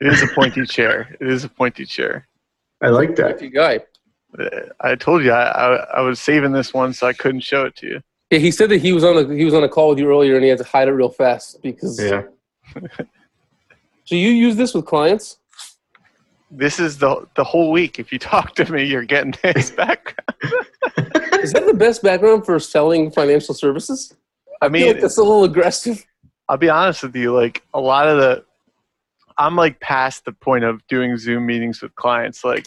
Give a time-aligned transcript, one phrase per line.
[0.00, 1.16] It is a pointy chair.
[1.20, 2.26] It is a pointy chair.
[2.82, 3.32] I like that.
[3.32, 3.80] Lucky guy.
[4.80, 7.76] I told you I, I, I was saving this one so I couldn't show it
[7.76, 8.00] to you.
[8.30, 10.08] Yeah, he said that he was on a he was on a call with you
[10.08, 12.00] earlier and he had to hide it real fast because.
[12.00, 12.22] Yeah.
[14.06, 15.38] So you use this with clients?
[16.50, 17.98] This is the the whole week.
[17.98, 20.66] If you talk to me, you're getting this background.
[21.42, 24.14] Is that the best background for selling financial services?
[24.60, 26.04] I I feel mean, like that's a little aggressive.
[26.48, 27.34] I'll be honest with you.
[27.34, 28.44] Like a lot of the,
[29.38, 32.44] I'm like past the point of doing Zoom meetings with clients.
[32.44, 32.66] Like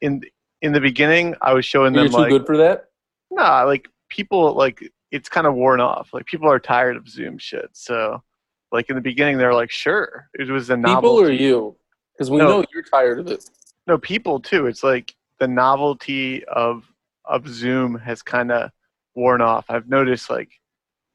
[0.00, 0.22] in
[0.60, 2.86] in the beginning, I was showing You're them too like, good for that.
[3.30, 6.10] nah, like people like it's kind of worn off.
[6.12, 7.68] Like people are tired of Zoom shit.
[7.72, 8.22] So,
[8.70, 11.22] like in the beginning, they're like, sure, it was a novelty.
[11.22, 11.76] People or you?
[12.14, 12.48] Because we No.
[12.48, 13.44] know you're tired of it.
[13.86, 14.66] no people too.
[14.66, 16.84] It's like the novelty of
[17.24, 18.70] of Zoom has kind of
[19.14, 19.66] worn off.
[19.68, 20.50] I've noticed like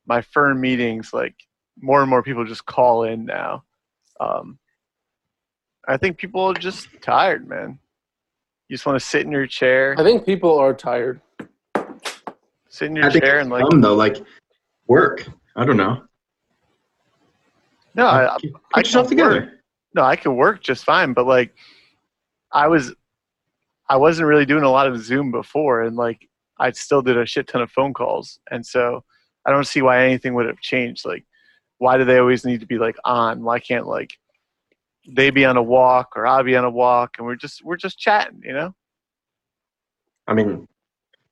[0.05, 1.35] my firm meetings, like
[1.81, 3.63] more and more people just call in now.
[4.19, 4.57] Um,
[5.87, 7.79] I think people are just tired, man.
[8.67, 11.21] You just want to sit in your chair, I think people are tired.
[12.69, 14.17] sit in your I think chair, and like some though, like
[14.87, 15.25] work.
[15.55, 16.03] I don't know.
[17.95, 19.33] no, I, Put I yourself can work.
[19.33, 19.61] together.
[19.95, 21.55] no, I can work just fine, but like
[22.51, 22.93] I was
[23.89, 26.27] I wasn't really doing a lot of Zoom before and like
[26.59, 28.39] I still did a shit ton of phone calls.
[28.51, 29.03] And so
[29.45, 31.05] I don't see why anything would have changed.
[31.05, 31.23] Like
[31.77, 33.43] why do they always need to be like on?
[33.43, 34.11] Why can't like
[35.07, 37.77] they be on a walk or I'll be on a walk and we're just we're
[37.77, 38.73] just chatting, you know?
[40.27, 40.67] I mean,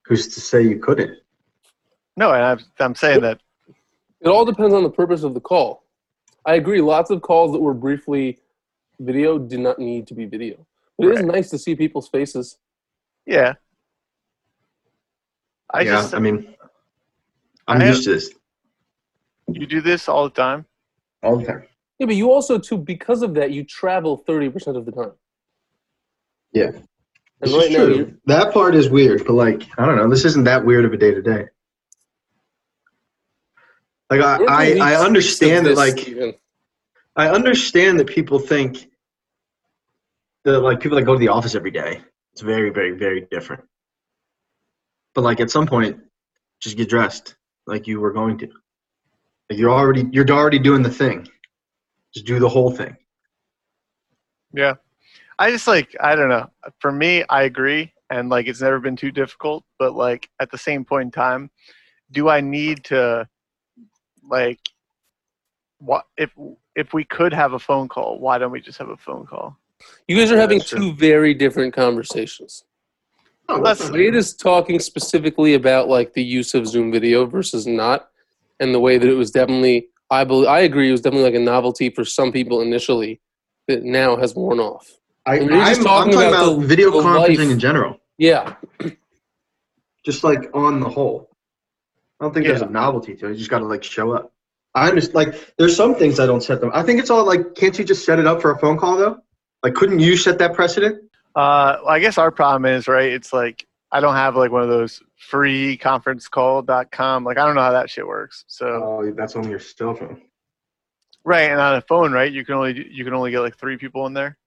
[0.06, 1.18] who's to say you couldn't?
[2.16, 3.42] No, and I'm I'm saying that
[4.22, 5.84] It all depends on the purpose of the call.
[6.46, 6.80] I agree.
[6.80, 8.40] Lots of calls that were briefly
[9.00, 10.66] video did not need to be video.
[10.98, 12.58] But it is nice to see people's faces.
[13.26, 13.54] yeah.
[15.74, 16.56] I yeah, just I mean,
[17.68, 18.30] I'm I used to this
[19.48, 20.66] you do this all the time.
[21.24, 21.64] all the time.
[22.00, 25.12] Yeah, but you also too because of that you travel thirty percent of the time.
[26.54, 26.72] Yeah.
[27.42, 27.96] And right now true.
[27.96, 30.10] you're, That part is weird, but like, I don't know.
[30.10, 31.46] This isn't that weird of a day to day.
[34.10, 36.36] Like, I, we're I, I understand that, like, this, Steven.
[37.16, 38.90] I understand that people think
[40.44, 42.02] that, like, people that go to the office every day,
[42.32, 43.64] it's very, very, very different.
[45.16, 46.00] But, like, at some point,
[46.62, 47.36] just get dressed
[47.66, 48.50] like you were going to.
[49.50, 51.28] Like, you're already, you're already doing the thing.
[52.14, 52.96] Just do the whole thing.
[54.54, 54.76] Yeah.
[55.38, 56.50] I just like I don't know.
[56.80, 60.58] For me, I agree and like it's never been too difficult, but like at the
[60.58, 61.50] same point in time,
[62.12, 63.28] do I need to
[64.24, 64.60] like
[65.80, 66.32] what if
[66.76, 69.58] if we could have a phone call, why don't we just have a phone call?
[70.08, 72.64] you guys are having two very different conversations.
[73.50, 78.10] Oh, Let's- Wade is talking specifically about like the use of Zoom video versus not,
[78.60, 79.88] and the way that it was definitely.
[80.12, 80.90] I believe I agree.
[80.90, 83.20] It was definitely like a novelty for some people initially,
[83.68, 84.88] that now has worn off.
[85.26, 87.52] I, I'm, just I'm talking talking about about, the- video the conferencing life.
[87.52, 88.00] in general.
[88.20, 88.56] Yeah,
[90.06, 91.30] just like on the whole.
[92.20, 93.32] I don't think there's a novelty to it.
[93.32, 94.32] You just got to like show up.
[94.74, 95.16] I understand.
[95.16, 96.72] Like, there's some things I don't set them.
[96.74, 98.98] I think it's all like, can't you just set it up for a phone call
[98.98, 99.18] though?
[99.64, 101.02] Like, couldn't you set that precedent?
[101.36, 104.70] Uh I guess our problem is, right, it's like I don't have like one of
[104.70, 107.24] those free conference call.com.
[107.24, 108.44] Like I don't know how that shit works.
[108.48, 110.22] So Oh, that's on your cell phone.
[111.24, 113.78] right, and on a phone, right, you can only you can only get like 3
[113.78, 114.38] people in there.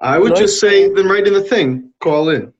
[0.00, 0.38] I would Nice.
[0.40, 2.52] just say, then right in the thing, call in.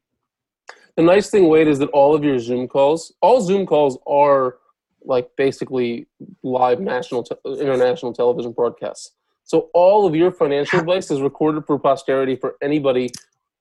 [0.96, 4.58] the nice thing, Wade, is that all of your Zoom calls, all Zoom calls are
[5.04, 6.06] like basically
[6.44, 9.10] live national, te- international television broadcasts.
[9.42, 13.10] So all of your financial advice is recorded for posterity for anybody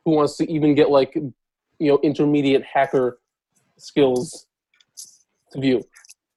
[0.06, 1.34] who wants to even get like, you
[1.80, 3.18] know, intermediate hacker
[3.82, 4.48] skills
[5.52, 5.84] to view.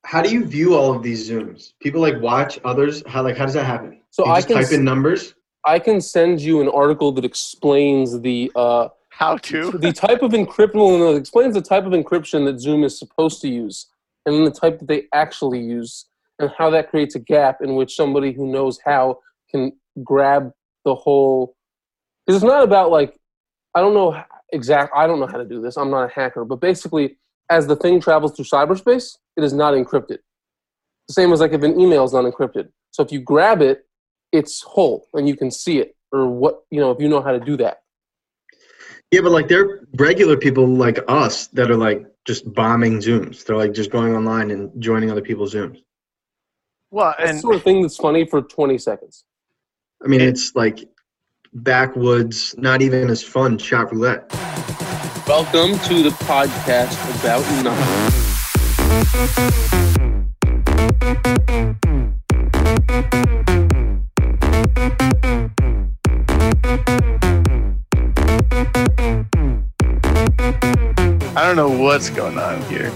[0.04, 1.72] How do you view all of these Zooms?
[1.80, 3.02] People like watch others.
[3.06, 4.00] How like how does that happen?
[4.10, 5.34] So you I just can type in numbers.
[5.64, 9.70] I can send you an article that explains the uh, How to?
[9.78, 13.48] the type of encryption well, explains the type of encryption that Zoom is supposed to
[13.48, 13.86] use,
[14.26, 16.06] and then the type that they actually use,
[16.38, 19.72] and how that creates a gap in which somebody who knows how can
[20.02, 20.52] grab
[20.84, 21.56] the whole.
[22.26, 23.18] Because it's not about like,
[23.74, 24.22] I don't know
[24.52, 24.92] exact.
[24.94, 25.78] I don't know how to do this.
[25.78, 27.16] I'm not a hacker, but basically,
[27.50, 30.18] as the thing travels through cyberspace, it is not encrypted.
[31.08, 32.68] The same as like if an email is not encrypted.
[32.90, 33.86] So if you grab it,
[34.32, 37.32] it's whole and you can see it, or what you know if you know how
[37.32, 37.82] to do that.
[39.10, 43.44] Yeah, but like they're regular people like us that are like just bombing Zooms.
[43.44, 45.78] They're like just going online and joining other people's Zooms.
[46.90, 49.24] Well, That's and the sort of thing that's funny for 20 seconds.
[50.04, 50.88] I mean, it's like
[51.54, 54.30] backwoods, not even as fun Chatroulette.
[55.26, 58.10] Welcome to the podcast about nothing.
[71.36, 72.92] I don't know what's going on here.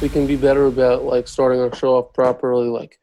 [0.00, 2.68] We can be better about like starting our show off properly.
[2.68, 2.98] Like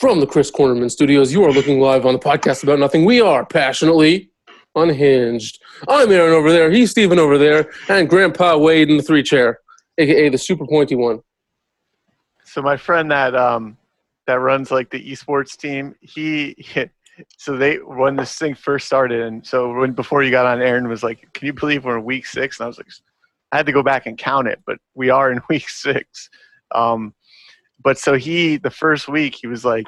[0.00, 3.04] from the Chris Cornerman Studios, you are looking live on the podcast about nothing.
[3.04, 4.30] We are passionately
[4.74, 5.60] unhinged.
[5.86, 6.70] I'm Aaron over there.
[6.70, 9.58] He's Steven over there, and Grandpa Wade in the three chair,
[9.98, 11.20] aka the super pointy one.
[12.44, 13.76] So my friend that um
[14.26, 16.54] that runs like the esports team, he
[17.36, 20.88] so they when this thing first started, and so when before you got on, Aaron
[20.88, 22.58] was like, "Can you believe we're in week six?
[22.58, 22.88] And I was like,
[23.52, 26.30] I had to go back and count it, but we are in week six.
[26.74, 27.14] Um,
[27.82, 29.86] but so he the first week he was like,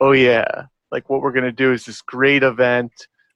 [0.00, 2.92] "Oh yeah, like what we're gonna do is this great event.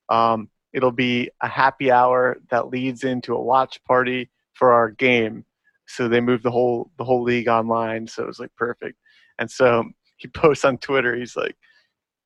[0.09, 5.45] Um, it'll be a happy hour that leads into a watch party for our game."
[5.87, 8.99] So they moved the whole the whole league online, so it was like perfect.
[9.39, 9.85] And so
[10.17, 11.57] he posts on Twitter, he's like,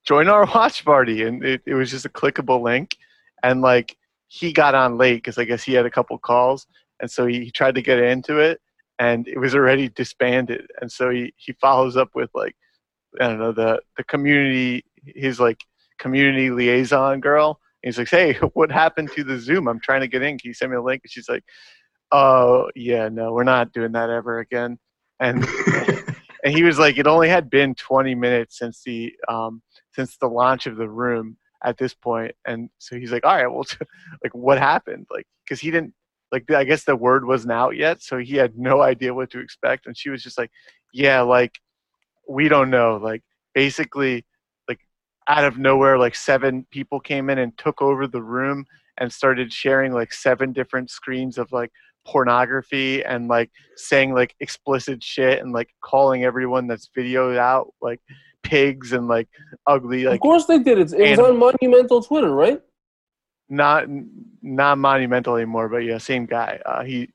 [0.06, 2.96] "Join our watch party," and it, it was just a clickable link,
[3.42, 3.96] and like
[4.28, 6.66] he got on late because I guess he had a couple calls,
[7.00, 8.60] and so he, he tried to get into it,
[8.98, 12.56] and it was already disbanded, and so he he follows up with like
[13.20, 15.62] I don't know the the community his like
[15.98, 17.60] community liaison girl.
[17.82, 19.68] And He's like, "Hey, what happened to the Zoom?
[19.68, 20.38] I'm trying to get in.
[20.38, 21.44] Can you send me a link?" And she's like,
[22.12, 24.78] "Oh yeah, no, we're not doing that ever again."
[25.20, 25.46] And
[26.44, 29.62] and he was like, "It only had been 20 minutes since the um,
[29.96, 33.48] since the launch of the room at this point." And so he's like, "All right,
[33.48, 33.64] well,
[34.22, 35.06] like what happened?
[35.10, 35.94] Like because he didn't
[36.32, 39.40] like I guess the word wasn't out yet, so he had no idea what to
[39.40, 40.50] expect." And she was just like,
[40.92, 41.58] "Yeah, like
[42.28, 42.98] we don't know.
[43.02, 43.22] Like
[43.54, 44.24] basically."
[44.68, 44.80] like
[45.28, 48.64] out of nowhere like seven people came in and took over the room
[48.98, 51.70] and started sharing like seven different screens of like
[52.06, 58.00] pornography and like saying like explicit shit and like calling everyone that's videoed out like
[58.48, 59.28] pigs and like
[59.66, 60.78] ugly like of course they did.
[60.78, 62.60] It, it was on Monumental Twitter, right?
[63.48, 63.86] not
[64.42, 67.08] not monumental anymore but yeah same guy uh he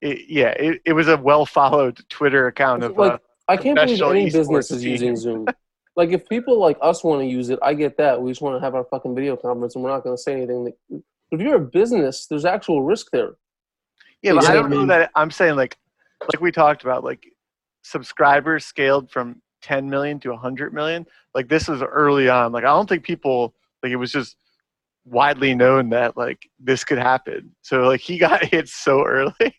[0.00, 3.78] it, yeah it, it was a well followed twitter account of Like, uh, I can't
[3.78, 4.90] believe any business is team.
[4.90, 5.46] using Zoom.
[5.96, 8.20] like if people like us want to use it, I get that.
[8.20, 10.32] We just want to have our fucking video conference, and we're not going to say
[10.32, 10.64] anything.
[10.64, 13.36] That, if you're a business, there's actual risk there.
[14.22, 15.76] yeah but i don't know that i'm saying like
[16.32, 17.24] like we talked about like
[17.82, 21.04] subscribers scaled from 10 million to 100 million
[21.34, 24.36] like this was early on like i don't think people like it was just
[25.04, 29.34] widely known that like this could happen so like he got hit so early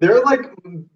[0.00, 0.40] there are like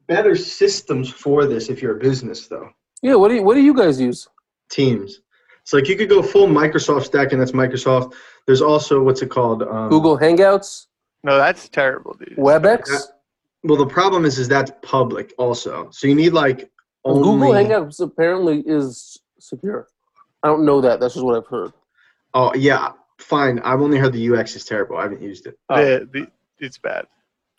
[0.06, 2.68] better systems for this if you're a business though.
[3.02, 3.14] Yeah.
[3.14, 4.26] What do you What do you guys use?
[4.70, 5.20] Teams.
[5.62, 8.14] It's like you could go full Microsoft stack, and that's Microsoft.
[8.46, 9.62] There's also what's it called?
[9.62, 10.86] Um, Google Hangouts,
[11.22, 12.88] no that's terrible dude WebEx.
[13.66, 15.88] Well, the problem is, is that's public also.
[15.90, 16.70] So you need like
[17.04, 17.22] only.
[17.22, 19.88] Google Hangouts apparently is secure.
[20.42, 21.00] I don't know that.
[21.00, 21.72] That's just what I've heard.
[22.34, 23.58] Oh yeah, fine.
[23.60, 24.96] I've only heard the UX is terrible.
[24.96, 25.58] I haven't used it.
[25.68, 25.76] Oh.
[25.82, 26.26] the, the,
[26.58, 27.06] it's bad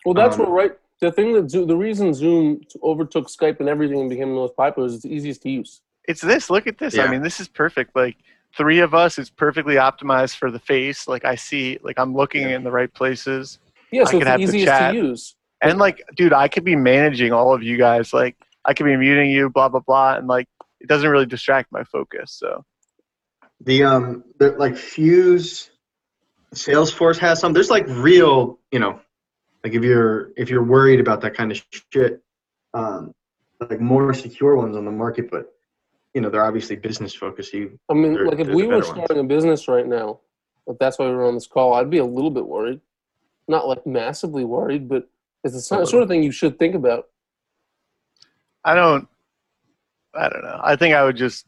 [0.04, 0.72] Well, that's Um, what right.
[1.00, 4.56] The thing that Zoom, the reason Zoom overtook Skype and everything and became the most
[4.56, 5.82] popular is it's easiest to use.
[6.08, 8.16] it's this look at this i mean this is perfect like
[8.56, 12.42] three of us is perfectly optimized for the face like i see like i'm looking
[12.48, 12.56] Yeah.
[12.56, 13.58] in the right places
[13.90, 14.92] Yeah, I so it's have the the easiest chat.
[14.94, 15.34] to use.
[15.62, 18.96] and like dude i could be managing all of you guys like i could be
[18.96, 20.46] muting you blah blah blah and like
[20.80, 22.64] it doesn't really distract my focus so
[23.64, 25.70] The um, the, like Fuse,
[26.54, 27.52] Salesforce has some.
[27.54, 29.00] There's like real, you know,
[29.64, 32.22] like if you're if you're worried about that kind of shit,
[32.74, 33.12] um,
[33.60, 35.52] like more secure ones on the market, but
[36.14, 37.54] you know they're obviously business focused.
[37.54, 39.04] You I mean, They're- like if they're we were better ones.
[39.06, 40.20] starting a business right now,
[40.66, 42.80] if that's why we were on this call, I'd be a little bit worried.
[43.48, 45.08] Not like massively worried, but
[45.44, 47.06] it's the sort sort of thing you should think about.
[48.66, 49.08] I don't
[50.14, 51.46] i don't know i think i would just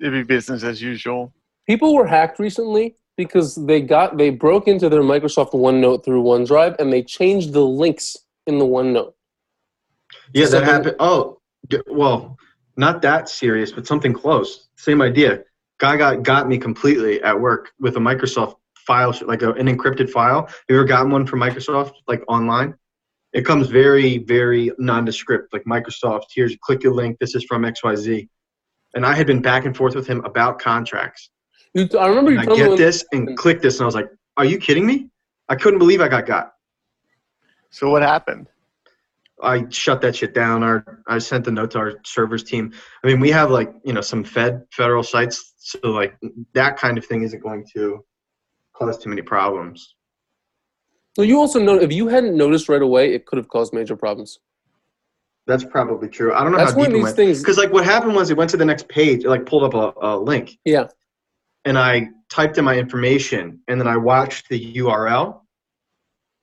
[0.00, 1.32] it'd be business as usual
[1.66, 6.78] People were hacked recently because they got they broke into their Microsoft OneNote through OneDrive
[6.78, 9.14] and they changed the links in the OneNote.
[10.32, 10.96] yeah, that happened.
[11.00, 11.40] Oh,
[11.88, 12.38] well,
[12.76, 14.68] not that serious, but something close.
[14.76, 15.42] Same idea.
[15.78, 20.08] Guy got got me completely at work with a Microsoft file, like a, an encrypted
[20.08, 20.46] file.
[20.46, 22.74] Have you ever gotten one from Microsoft, like online?
[23.36, 26.24] It comes very, very nondescript, like Microsoft.
[26.34, 27.18] Here's click your link.
[27.20, 28.26] This is from XYZ.
[28.94, 31.28] And I had been back and forth with him about contracts.
[31.74, 33.36] You, I remember you I get when- this and mm.
[33.36, 35.10] click this, and I was like, "Are you kidding me?"
[35.50, 36.52] I couldn't believe I got got.
[37.70, 38.48] so what happened
[39.42, 40.62] I shut that shit down.
[40.62, 42.72] Our I sent a note to our servers team.
[43.04, 46.16] I mean, we have like you know some Fed federal sites, so like
[46.54, 48.02] that kind of thing isn't going to
[48.74, 49.95] cause too many problems.
[51.16, 53.96] Well, you also know if you hadn't noticed right away, it could have caused major
[53.96, 54.38] problems.
[55.46, 56.34] That's probably true.
[56.34, 57.16] I don't know That's how deep it these went.
[57.16, 57.38] things.
[57.40, 59.74] Because like what happened was it went to the next page, it like pulled up
[59.74, 60.88] a, a link, Yeah,
[61.64, 65.40] and I typed in my information, and then I watched the URL,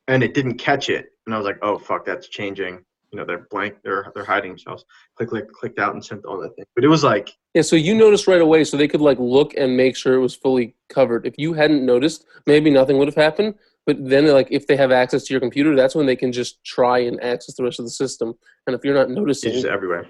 [0.08, 2.80] and it didn't catch it, and I was like, oh fuck, that's changing.
[3.12, 4.86] You know, they're blank, they're they're hiding themselves.
[5.18, 6.66] Click, click, clicked out and sent all that thing.
[6.74, 7.62] But it was like, yeah.
[7.62, 10.34] So you noticed right away, so they could like look and make sure it was
[10.34, 11.28] fully covered.
[11.28, 13.56] If you hadn't noticed, maybe nothing would have happened.
[13.86, 16.64] But then, like, if they have access to your computer, that's when they can just
[16.64, 18.34] try and access the rest of the system.
[18.66, 20.08] And if you're not noticing, it's just everywhere.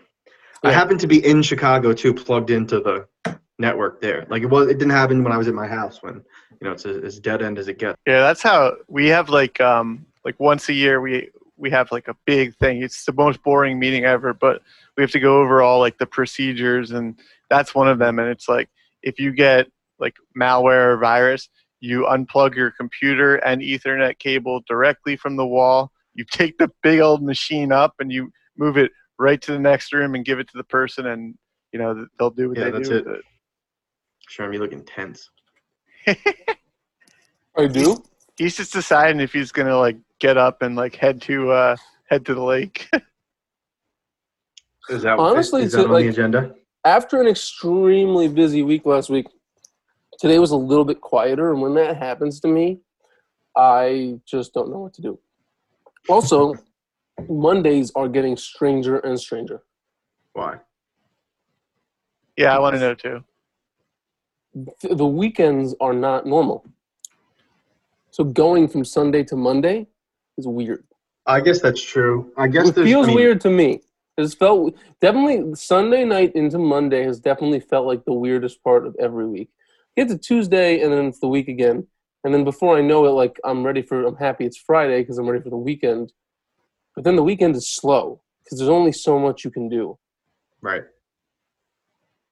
[0.64, 3.08] I happen to be in Chicago too, plugged into the
[3.60, 4.26] network there.
[4.30, 6.02] Like it was, it didn't happen when I was at my house.
[6.02, 7.98] When you know, it's a, as dead end as it gets.
[8.08, 12.08] Yeah, that's how we have like um like once a year we we have like
[12.08, 12.82] a big thing.
[12.82, 14.62] It's the most boring meeting ever, but
[14.96, 18.30] we have to go over all like the procedures and that's one of them and
[18.30, 18.70] it's like
[19.02, 19.68] if you get
[20.00, 21.50] like malware or virus,
[21.84, 25.92] you unplug your computer and ethernet cable directly from the wall.
[26.14, 29.92] You take the big old machine up and you move it right to the next
[29.92, 31.36] room and give it to the person and
[31.74, 33.06] you know they'll do what Yeah, they that's do it.
[33.06, 33.22] with it.
[34.30, 35.30] Sure, you look intense.
[36.08, 38.02] I do.
[38.38, 41.76] He's just deciding if he's gonna like get up and like head to uh
[42.10, 42.88] head to the lake.
[44.90, 46.56] Is that Honestly, is that on like- the agenda?
[46.86, 49.28] After an extremely busy week last week,
[50.24, 51.52] today was a little bit quieter.
[51.52, 52.80] And when that happens to me,
[53.58, 55.20] I just don't know what to do.
[56.08, 56.56] Also,
[57.28, 59.64] Mondays are getting stranger and stranger.
[60.32, 60.56] Why?
[62.38, 63.24] yeah, I want to know too.
[64.82, 66.66] th- the weekends are not normal.
[68.12, 69.88] So going from Sunday to Monday
[70.38, 70.86] is weird.
[71.26, 72.32] I guess that's true.
[72.38, 73.82] I guess It feels I mean, weird to me.
[74.18, 78.96] It's felt definitely Sunday night into Monday has definitely felt like the weirdest part of
[79.00, 79.50] every week.
[79.96, 81.88] Get a Tuesday and then it's the week again,
[82.24, 85.18] and then before I know it, like I'm ready for I'm happy it's Friday because
[85.18, 86.12] I'm ready for the weekend.
[86.96, 89.98] But then the weekend is slow because there's only so much you can do,
[90.62, 90.84] Right.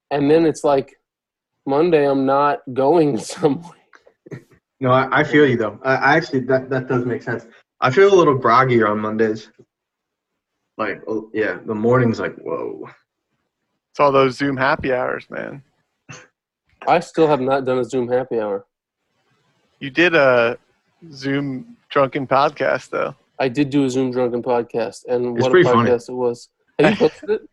[0.09, 0.95] and then it's like
[1.65, 3.71] Monday I'm not going somewhere.
[4.79, 5.79] No, I, I feel you though.
[5.83, 7.45] I, I actually that that does make sense.
[7.79, 9.49] I feel a little groggier on Mondays.
[10.77, 12.87] Like, oh, yeah, the morning's like, whoa.
[13.91, 15.61] It's all those Zoom happy hours, man.
[16.87, 18.65] I still have not done a Zoom happy hour.
[19.79, 20.57] You did a
[21.11, 23.15] Zoom drunken podcast though.
[23.39, 25.89] I did do a Zoom drunken podcast, and It's what a pretty funny.
[25.89, 26.49] podcast it was.
[26.79, 27.41] Have you posted it?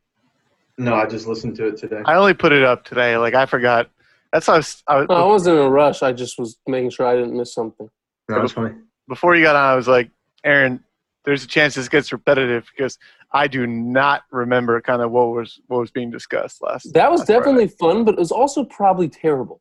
[0.80, 2.02] No, I just listened to it today.
[2.04, 3.16] I only put it up today.
[3.16, 3.90] Like I forgot.
[4.32, 6.04] That's how I was, I was No, I wasn't in a rush.
[6.04, 7.90] I just was making sure I didn't miss something.
[8.28, 8.76] No, it's funny.
[9.08, 9.73] before you got on.
[9.73, 10.08] I was like,
[10.44, 10.85] Aaron,
[11.28, 12.99] there's a chance this gets repetitive because
[13.32, 16.94] I do not remember kind of what was what was being discussed last.
[16.94, 17.40] That was last Friday.
[17.40, 19.61] definitely fun, but it was also probably terrible.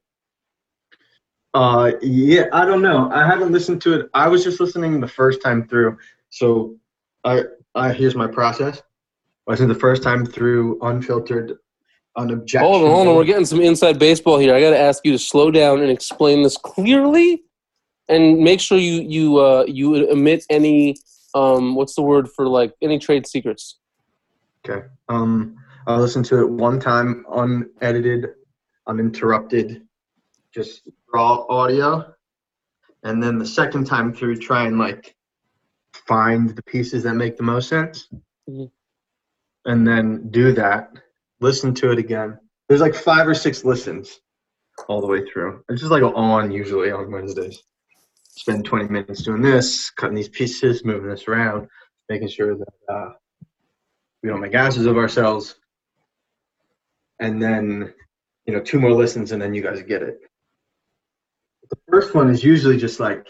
[1.53, 3.11] Uh, yeah, I don't know.
[3.11, 4.09] I haven't listened to it.
[4.13, 5.97] I was just listening the first time through.
[6.29, 6.77] So,
[7.25, 7.43] I,
[7.75, 8.81] I here's my process.
[9.45, 11.57] I listened the first time through unfiltered,
[12.15, 12.79] unobjectionable.
[12.79, 13.15] Hold on, hold on.
[13.17, 14.55] We're getting some inside baseball here.
[14.55, 17.43] I got to ask you to slow down and explain this clearly,
[18.07, 20.95] and make sure you you uh, you omit any
[21.37, 23.79] um what's the word for like any trade secrets.
[24.67, 24.85] Okay.
[25.09, 28.21] Um, I listened to it one time, unedited,
[28.87, 29.83] uninterrupted,
[30.53, 32.13] just raw audio,
[33.03, 35.15] and then the second time through, try and like
[35.93, 38.07] find the pieces that make the most sense,
[38.49, 38.69] Mhm.
[39.65, 40.91] and then do that.
[41.39, 42.39] Listen to it again.
[42.67, 44.19] There's like five or six listens
[44.89, 45.63] all the way through.
[45.69, 47.63] It's just like on usually on Wednesdays.
[48.37, 51.67] Spend 20 minutes doing this, cutting these pieces, moving this around,
[52.07, 53.09] making sure that uh,
[54.21, 55.55] we don't make asses of ourselves.
[57.19, 57.93] And then,
[58.45, 60.19] you know, two more listens and then you guys get it.
[61.71, 63.25] The first one is usually just like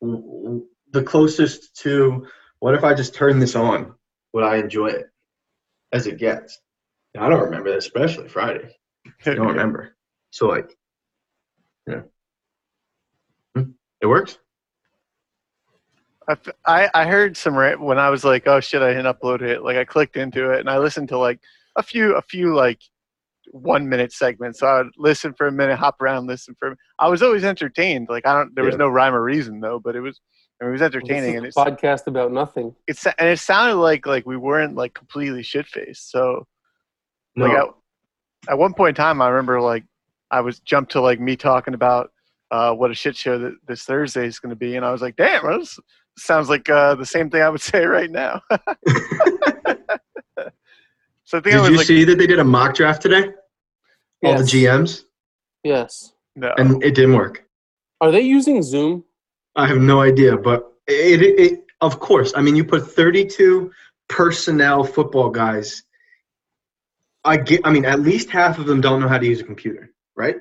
[0.00, 2.24] the closest to
[2.60, 3.94] what if I just turn this on?
[4.32, 5.06] Would I enjoy it
[5.92, 6.60] as it gets?
[7.18, 8.76] I don't remember that, especially Friday.
[9.26, 9.96] I don't remember.
[10.30, 10.76] So, like,
[11.88, 12.02] yeah.
[14.00, 14.38] It works?
[16.66, 19.62] I heard some when I was like, oh shit, I didn't upload it.
[19.62, 21.40] Like I clicked into it and I listened to like
[21.76, 22.80] a few a few like
[23.50, 24.60] one minute segments.
[24.60, 26.76] So I would listen for a minute, hop around, listen for.
[26.98, 28.08] I was always entertained.
[28.10, 28.54] Like I don't.
[28.54, 28.78] There was Yeah.
[28.78, 30.20] no rhyme or reason though, but it was
[30.60, 32.74] I mean, it was This entertaining is and a it's podcast about nothing.
[32.86, 36.10] it's and it sounded like like we weren't like completely shit faced.
[36.10, 36.46] So
[37.36, 37.68] like at,
[38.50, 39.84] at one point in time, I remember like
[40.30, 42.10] I was jumped to like me talking about
[42.50, 45.02] uh, what a shit show that this Thursday is going to be, and I was
[45.02, 45.78] like, damn, this
[46.16, 48.42] sounds like uh, the same thing I would say right now.
[48.50, 48.58] so
[51.38, 53.30] I think I Did was you like, see that they did a mock draft today?
[54.24, 55.04] All the GMs?
[55.62, 56.12] Yes.
[56.34, 56.52] no.
[56.58, 57.44] And it didn't work.
[58.00, 59.04] Are they using Zoom?
[59.56, 62.32] I have no idea, but it, it, it of course.
[62.34, 63.70] I mean, you put 32
[64.08, 65.82] personnel football guys.
[67.24, 67.60] I get.
[67.64, 70.36] I mean, at least half of them don't know how to use a computer, right?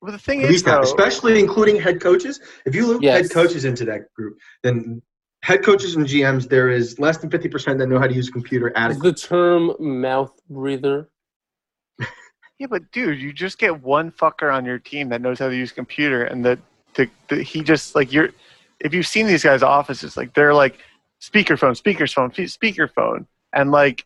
[0.00, 2.40] Well, the thing At is, least half, though, especially including head coaches.
[2.64, 3.22] If you loop Yes.
[3.22, 5.02] head coaches into that group, then
[5.42, 8.32] head coaches and GMs, there is less than 50% that know how to use a
[8.32, 11.08] computer Is the term mouth breather?
[12.58, 15.56] yeah, but dude, you just get one fucker on your team that knows how to
[15.56, 16.58] use a computer, and that
[16.94, 18.30] the, the he just like you're.
[18.80, 20.78] If you've seen these guys' offices, like they're like
[21.20, 24.04] speakerphone, speakerphone, fe- speakerphone, and like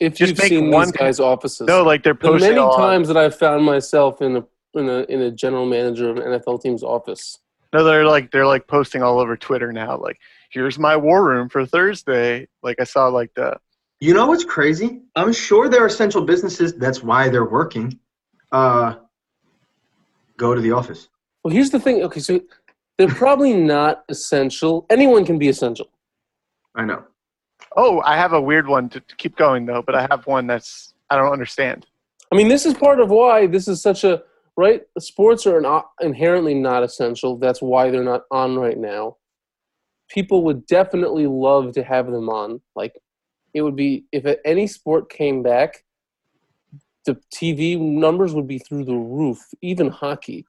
[0.00, 2.60] If Just you've make seen one these guys' offices, no, like they're the posting many
[2.60, 4.44] all on- times that I've found myself in a
[4.74, 7.38] in a in a general manager of an NFL team's office.
[7.72, 9.98] No, they're like they're like posting all over Twitter now.
[9.98, 10.18] Like,
[10.50, 12.48] here's my war room for Thursday.
[12.62, 13.58] Like I saw like the
[14.00, 15.02] You know what's crazy?
[15.16, 16.74] I'm sure there are essential businesses.
[16.74, 17.98] That's why they're working.
[18.52, 18.94] Uh,
[20.36, 21.08] go to the office.
[21.44, 22.02] Well, here's the thing.
[22.02, 22.40] Okay, so
[22.96, 24.86] they're probably not essential.
[24.90, 25.88] Anyone can be essential.
[26.74, 27.04] I know.
[27.76, 30.46] oh, I have a weird one to, to keep going though, but I have one
[30.46, 31.86] that's I don't understand.
[32.32, 34.22] I mean, this is part of why this is such a
[34.58, 34.82] right.
[34.98, 37.38] Sports are not inherently not essential.
[37.38, 39.16] That's why they're not on right now.
[40.10, 42.60] People would definitely love to have them on.
[42.74, 42.98] Like,
[43.54, 45.84] it would be if any sport came back,
[47.06, 49.38] the TV numbers would be through the roof.
[49.62, 50.44] Even hockey.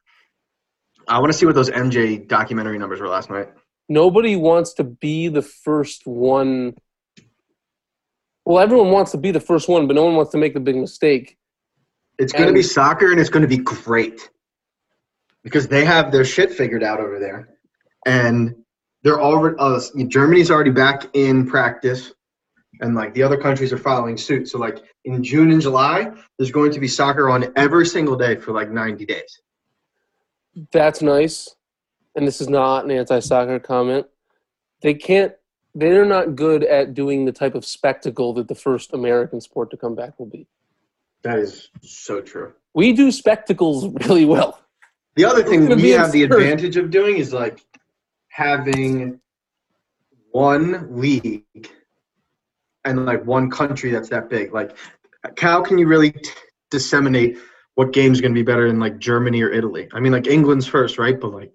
[1.07, 3.49] I want to see what those MJ documentary numbers were last night.
[3.87, 6.75] Nobody wants to be the first one.
[8.45, 10.59] Well, everyone wants to be the first one, but no one wants to make the
[10.59, 11.38] big mistake.
[12.19, 14.29] It's going to be soccer, and it's going to be great
[15.43, 17.49] because they have their shit figured out over there,
[18.05, 18.55] and
[19.03, 19.55] they're already.
[19.57, 22.13] Uh, Germany's already back in practice,
[22.81, 24.49] and like the other countries are following suit.
[24.49, 28.35] So like in June and July, there's going to be soccer on every single day
[28.35, 29.41] for like 90 days.
[30.71, 31.55] That's nice.
[32.15, 34.07] And this is not an anti soccer comment.
[34.81, 35.33] They can't,
[35.75, 39.77] they're not good at doing the type of spectacle that the first American sport to
[39.77, 40.47] come back will be.
[41.23, 42.53] That is so true.
[42.73, 44.59] We do spectacles really well.
[45.15, 47.59] The other thing we be have the advantage of doing is like
[48.29, 49.19] having
[50.31, 51.43] one league
[52.85, 54.53] and like one country that's that big.
[54.53, 54.77] Like,
[55.37, 56.29] how can you really t-
[56.71, 57.37] disseminate
[57.75, 59.89] what game's going to be better in like Germany or Italy?
[59.93, 61.19] I mean, like England's first, right?
[61.19, 61.51] But like,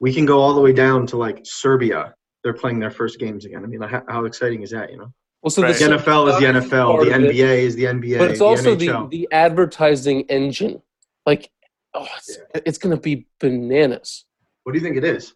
[0.00, 2.14] we can go all the way down to like Serbia.
[2.42, 3.64] They're playing their first games again.
[3.64, 4.90] I mean, like, how, how exciting is that?
[4.90, 5.12] You know,
[5.46, 5.78] Well, so Right.
[5.78, 7.10] the the, NFL is the NFL, the.
[7.12, 9.10] NBA is the NBA, but it's the also the, NHL.
[9.10, 10.82] the advertising engine.
[11.24, 11.52] Like,
[11.94, 14.24] oh, it's, it's going to be bananas.
[14.64, 15.34] what do you think it is?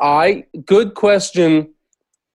[0.00, 1.74] I good question.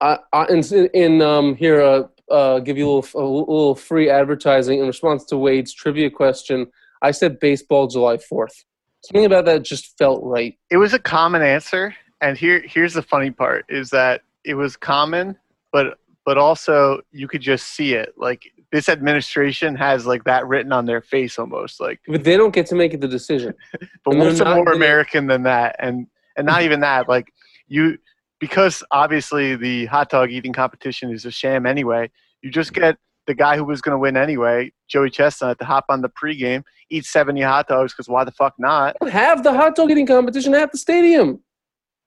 [0.00, 0.62] I, I in,
[0.94, 5.24] in um here uh, uh give you a little, a little free advertising in response
[5.26, 6.68] to Wade's trivia question.
[7.02, 8.54] I said baseball July fourth.
[9.00, 10.56] Something about that just felt right.
[10.70, 14.76] It was a common answer, and here here's the funny part is that it was
[14.76, 15.36] common,
[15.72, 18.14] but but also you could just see it.
[18.16, 21.80] Like this administration has like that written on their face almost.
[21.80, 23.54] Like, But they don't get to make the decision.
[24.04, 25.76] but what's more gonna- American than that?
[25.78, 26.06] And
[26.36, 27.08] and not even that.
[27.08, 27.32] Like
[27.68, 27.98] you,
[28.40, 32.10] because obviously the hot dog eating competition is a sham anyway.
[32.42, 35.84] You just get the guy who was going to win anyway, Joey Chestnut, to hop
[35.88, 38.96] on the pregame, eat 70 hot dogs because why the fuck not?
[39.08, 41.40] Have the hot dog eating competition at the stadium.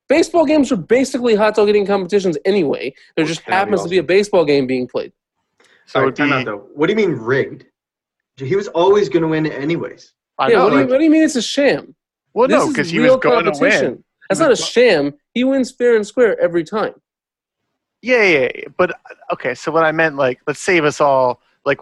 [0.07, 2.93] Baseball games are basically hot dog eating competitions anyway.
[3.15, 5.11] There just That'd be happens to be a baseball game being played.
[5.87, 6.67] So All right, time out though.
[6.73, 7.65] What do you mean rigged?
[8.37, 10.13] He was always going to win anyways.
[10.37, 11.95] I yeah, know, what, do you, what do you mean it's a sham?
[12.33, 14.03] well, This no, is because he real was going to win.
[14.29, 15.13] That's not a sham.
[15.33, 16.93] He wins fair and square every time.
[18.01, 18.65] Yeah, yeah, yeah.
[18.77, 18.99] But
[19.33, 21.41] okay, so what I meant, like, let's save us all.
[21.63, 21.79] Like,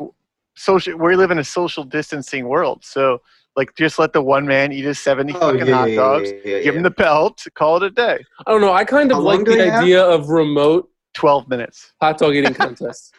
[0.55, 0.97] social.
[0.97, 3.21] We live in a social distancing world, so
[3.55, 6.31] like, just let the one man eat his seventy fucking hot dogs.
[6.43, 7.45] Give him the belt.
[7.55, 8.23] Call it a day.
[8.45, 8.73] I don't know.
[8.73, 9.83] I kind of How like the they have?
[9.83, 11.93] idea of remote Twelve minutes.
[12.01, 13.11] hot dog eating contests.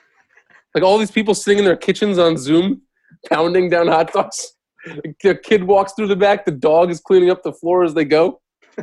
[0.74, 2.82] like all these people sitting in their kitchens on Zoom,
[3.30, 4.54] pounding down hot dogs.
[5.22, 6.44] The kid walks through the back.
[6.44, 8.40] The dog is cleaning up the floor as they go.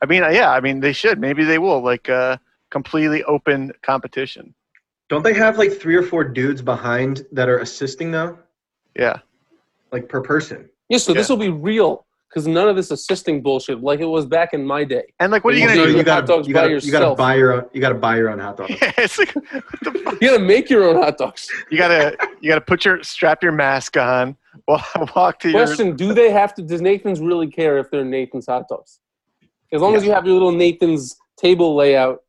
[0.00, 0.50] I mean, uh, yeah.
[0.52, 1.18] I mean, they should.
[1.20, 1.80] Maybe they will.
[1.82, 2.38] Like, uh,
[2.70, 4.54] completely open competition.
[5.08, 8.38] Don't they have like three or four dudes behind that are assisting though,
[8.94, 9.18] Yeah.
[9.92, 10.68] Like per person?
[10.88, 11.18] Yeah, so Yeah.
[11.18, 14.64] this will be real because none of this assisting bullshit like it was back in
[14.64, 15.04] my day.
[15.18, 15.96] And like, what are you gonna do?
[15.96, 18.30] you hot dogs you by gotta, you gotta buy your own, you gotta buy your
[18.30, 18.74] own hot dogs.
[18.82, 19.44] Yeah, it's like, what
[19.82, 20.14] the fuck?
[20.22, 21.48] You gotta make your own hot dogs.
[21.70, 24.36] You gotta, you gotta put your strap your mask on.
[24.66, 25.64] Walk, walk to your.
[25.64, 26.62] Question: Do they have to?
[26.62, 28.98] Does Nathan's really care if they're Nathan's hot dogs?
[29.72, 32.22] As long as you have your little Nathan's table layout.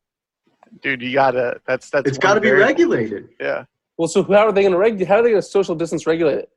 [0.83, 1.59] Dude, you gotta.
[1.65, 2.07] That's that's.
[2.07, 3.29] It's got to be regulated.
[3.41, 3.65] Yeah.
[3.97, 5.07] Well, so how are they going to regulate?
[5.07, 6.49] How are they going to social distance regulate it?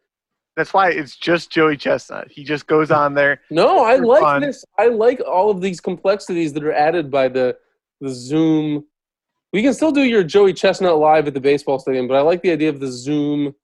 [0.56, 2.28] That's why it's just Joey Chestnut.
[2.30, 3.40] He just goes on there.
[3.50, 4.42] No, I like fun.
[4.42, 4.64] this.
[4.78, 7.56] I like all of these complexities that are added by the
[8.00, 8.84] the Zoom.
[9.52, 12.42] We can still do your Joey Chestnut live at the baseball stadium, but I like
[12.42, 13.54] the idea of the Zoom.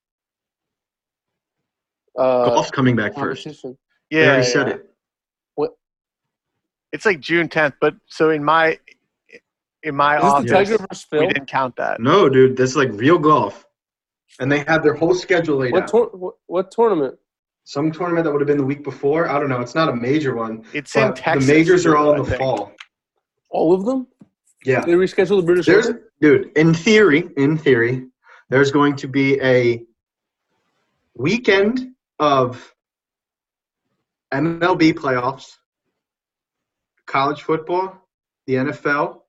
[2.18, 3.44] Uh, Golf's coming back first.
[3.44, 3.78] competition.
[4.10, 4.52] They Yeah, already yeah.
[4.52, 4.84] said it.
[6.90, 8.78] It's like June 10th, but so in my
[9.82, 10.86] in my Is this office, the Tiger
[11.20, 12.00] we didn't count that.
[12.00, 13.66] No, dude, this is like real golf.
[14.40, 15.88] And they have their whole schedule laid What, out.
[15.88, 17.18] tour- what, what tournament?
[17.64, 19.28] Some tournament that would have been the week before.
[19.28, 19.60] I don't know.
[19.60, 20.64] It's not a major one.
[20.72, 21.46] It's in Texas.
[21.46, 22.72] the majors are all in the fall.
[23.50, 24.06] All of them?
[24.64, 24.80] Yeah.
[24.84, 26.02] They rescheduled the British There's Open?
[26.20, 28.06] dude, in theory, in theory,
[28.48, 29.82] there's going to be a
[31.14, 32.74] weekend of
[34.32, 35.56] MLB playoffs,
[37.06, 38.00] college football,
[38.46, 39.20] the NFL,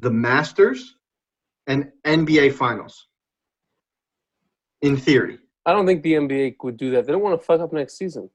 [0.00, 0.96] the Masters,
[1.66, 3.05] and NBA finals.
[4.82, 5.38] In theory.
[5.64, 7.06] I don't think the NBA would do that.
[7.06, 8.30] They don't want to fuck up next season.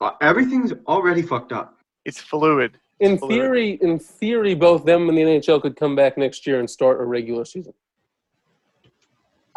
[0.00, 1.78] Uh, Everything's already fucked up.
[2.04, 2.78] It's fluid.
[3.00, 3.32] In Fluid.
[3.32, 7.00] theory, in theory, both them and the NHL could come back next year and start
[7.00, 7.74] a regular season.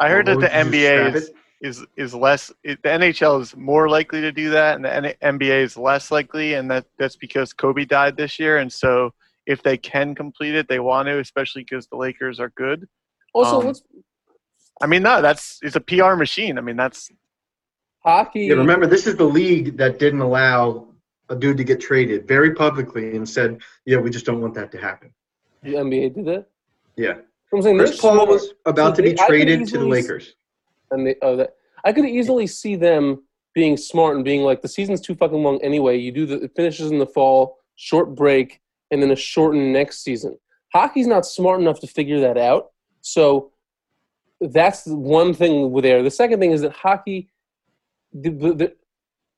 [0.00, 1.34] I heard Well, that the would you just NBA scrap is, it?
[1.60, 2.52] is is less.
[2.62, 6.10] It, the NHL is more likely to do that, and the N- NBA is less
[6.10, 9.10] likely, and that that's because Kobe died this year, and so
[9.46, 12.86] if they can complete it, they want to, especially because the Lakers are good.
[13.34, 13.82] Also, Um, let's
[14.80, 16.58] I mean, no, that's it's a PR machine.
[16.58, 17.10] I mean, that's
[18.00, 18.46] hockey.
[18.46, 20.88] Yeah, remember, this is the league that didn't allow
[21.28, 24.70] a dude to get traded very publicly and said, yeah, we just don't want that
[24.72, 25.12] to happen.
[25.62, 26.46] the NBA did that.
[26.96, 27.14] Yeah.
[27.52, 28.28] I'm saying Chris they're Paul smart.
[28.28, 30.34] was about So to be they- I could traded to the Lakers.
[30.90, 33.22] and they oh that I could easily see them
[33.54, 35.96] being smart and being like the season's too fucking long anyway.
[35.96, 38.60] You do the it finishes in the fall, short break,
[38.90, 40.38] and then a shortened next season.
[40.74, 42.70] Hockey's not smart enough to figure that out.
[43.00, 43.52] So
[44.40, 46.02] that's one thing there.
[46.02, 47.28] The second thing is that hockey,
[48.12, 48.76] the, the, the,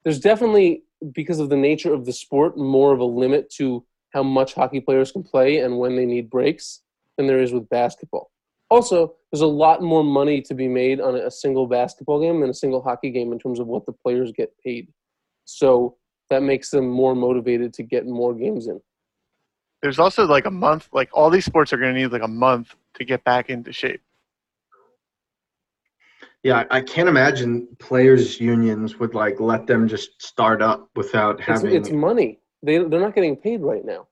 [0.04, 4.22] there's definitely because of the nature of the sport more of a limit to how
[4.22, 6.82] much hockey players can play and when they need breaks
[7.16, 8.30] than there is with basketball.
[8.70, 12.50] Also, there's a lot more money to be made on a single basketball game than
[12.50, 14.88] a single hockey game in terms of what the players get paid.
[15.44, 15.96] So
[16.28, 18.80] that makes them more motivated to get more games in.
[19.82, 20.88] there's also like a month.
[20.92, 23.72] Like all these sports are going to need like a month to get back into
[23.72, 24.00] shape.
[26.42, 31.46] Yeah, I can't imagine players' unions would like let them just start up without It's,
[31.46, 31.74] having.
[31.74, 32.40] it's money.
[32.62, 34.06] They they're not getting paid right now.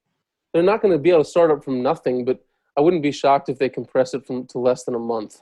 [0.53, 2.25] They're not going to be able to start up from nothing.
[2.25, 2.45] But
[2.77, 5.41] I wouldn't be shocked if they compress it from to less than a month.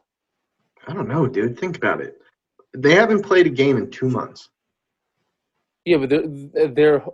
[0.86, 1.58] I don't know, dude.
[1.58, 2.20] Think about it.
[2.76, 4.50] They haven't played a game in two months.
[5.84, 7.04] Yeah, but they're, they're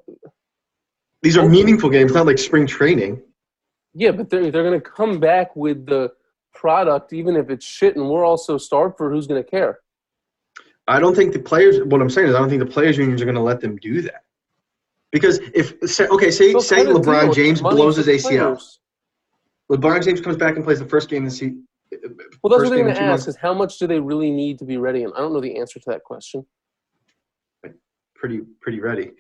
[1.23, 3.23] These are meaningful games, not like spring training.
[3.95, 6.13] yeah, but they're they're going to come back with the
[6.55, 9.79] product, even if it's shit, and we're also starved for who's going to care.
[10.89, 11.81] I don't think the players.
[11.83, 13.77] What I'm saying is, I don't think the players' unions are going to let them
[13.77, 14.25] do that.
[15.13, 17.03] Because if say, okay, say They'll say cut a deal.
[17.03, 18.81] LeBron James blows his ACL, players.
[19.71, 21.67] LeBron James comes back and plays the first game this season.
[22.43, 24.65] Well, that's what I'm going to ask: is how much do they really need to
[24.65, 25.05] be ready?
[25.05, 26.45] And I don't know the answer to that question.
[28.23, 29.13] pretty pretty ready.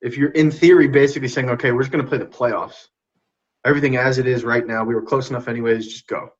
[0.00, 2.88] If you're in theory basically saying, okay, we're just going to play the playoffs,
[3.64, 6.30] everything as it is right now, we were close enough anyways, just go.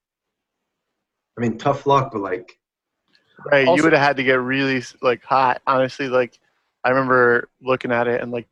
[1.37, 2.57] I mean, tough luck, but like,
[3.45, 3.67] Right.
[3.67, 5.61] Also- you would have had to get really like hot.
[5.65, 6.39] Honestly, like
[6.83, 8.47] I remember looking at it and like,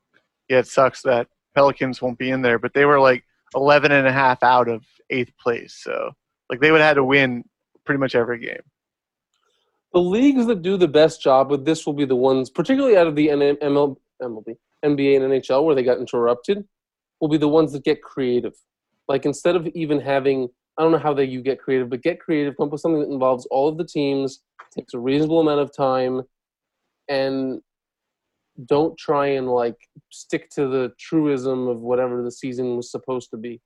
[0.50, 3.24] yeah, it sucks that Pelicans won't be in there, but they were like
[3.56, 5.74] 11 and a half out of eighth place.
[5.84, 6.12] So
[6.50, 7.44] like they would have had to win
[7.86, 8.62] pretty much every game.
[9.94, 13.08] The leagues that do the best job with this will be the ones, particularly out
[13.08, 16.64] of the N- MLB, NBA, and NHL, where they got interrupted,
[17.20, 18.54] will be the ones that get creative.
[19.08, 22.22] Like instead of even having, I don't know how they you get creative, but get
[22.22, 22.56] creative.
[22.56, 24.40] Come up with something that involves all of the teams,
[24.74, 26.22] takes a reasonable amount of time,
[27.10, 27.62] and
[28.66, 29.76] don't try and like
[30.10, 33.60] stick to the truism of whatever the season was supposed to be.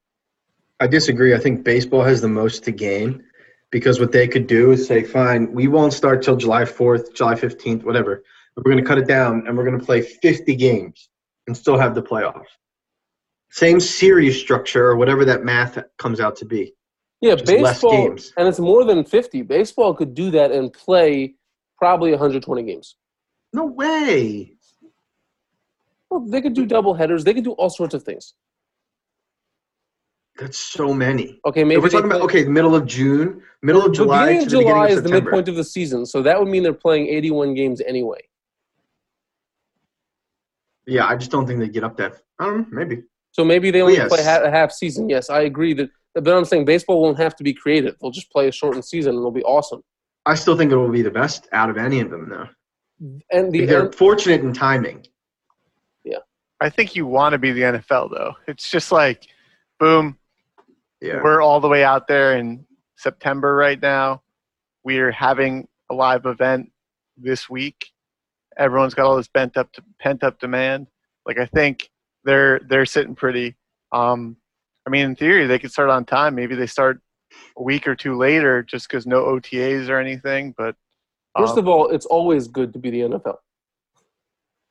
[0.80, 1.36] I disagree.
[1.36, 3.24] I think baseball has the most to gain
[3.70, 7.36] because what they could do is say, fine, we won't start till July 4th, July
[7.36, 8.24] 15th, whatever.
[8.56, 11.10] But we're going to cut it down and we're going to play 50 games
[11.46, 12.46] and still have the playoffs.
[13.52, 16.74] Same series structure or whatever that math comes out to be.
[17.24, 19.44] Yeah, Just baseball, and it's more than fifty.
[19.44, 21.36] Baseball could do that and play
[21.78, 22.98] probably 120 games.
[23.54, 24.58] No way.
[26.10, 27.24] Well, they could do double headers.
[27.24, 28.34] They could do all sorts of things.
[30.38, 31.40] That's so many.
[31.46, 34.50] Okay, maybe if we're talking about okay, middle of June, middle of July beginning of
[34.50, 36.74] the beginning July of is the midpoint of the season, so that would mean they're
[36.74, 38.20] playing 81 games anyway.
[40.86, 42.16] yeah, I just don't think they get up that.
[42.40, 43.04] I don't know, maybe.
[43.32, 44.10] So maybe they only Yes.
[44.10, 45.08] play a half season.
[45.08, 45.90] Yes, I agree that.
[46.16, 47.96] But I'm saying baseball won't have to be creative.
[48.00, 49.82] They'll just play a shortened season and it'll be awesome.
[50.26, 52.48] I still think it will be the best out of any of them, though.
[53.32, 55.06] and the they're and- fortunate in timing.
[56.06, 56.20] Yeah,
[56.62, 58.34] I think you want to be the NFL though.
[58.48, 59.28] It's just like,
[59.80, 60.18] boom,
[61.02, 61.22] Yeah.
[61.24, 62.66] we're all the way out there in
[62.98, 64.22] September right now.
[64.84, 66.72] We're having a live event
[67.18, 67.88] this week.
[68.58, 70.88] Everyone's got all this pent up pent up demand.
[71.26, 71.90] Like I think
[72.24, 73.56] they're they're sitting pretty.
[73.92, 74.38] Um,
[74.86, 76.36] I mean, in theory, they could start on time.
[76.36, 77.00] Maybe they start
[77.58, 80.54] a week or two later, just because no OTAs or anything.
[80.58, 80.76] But
[81.38, 83.38] First um, of all, it's always good to be the NFL.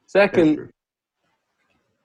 [0.06, 0.70] Second,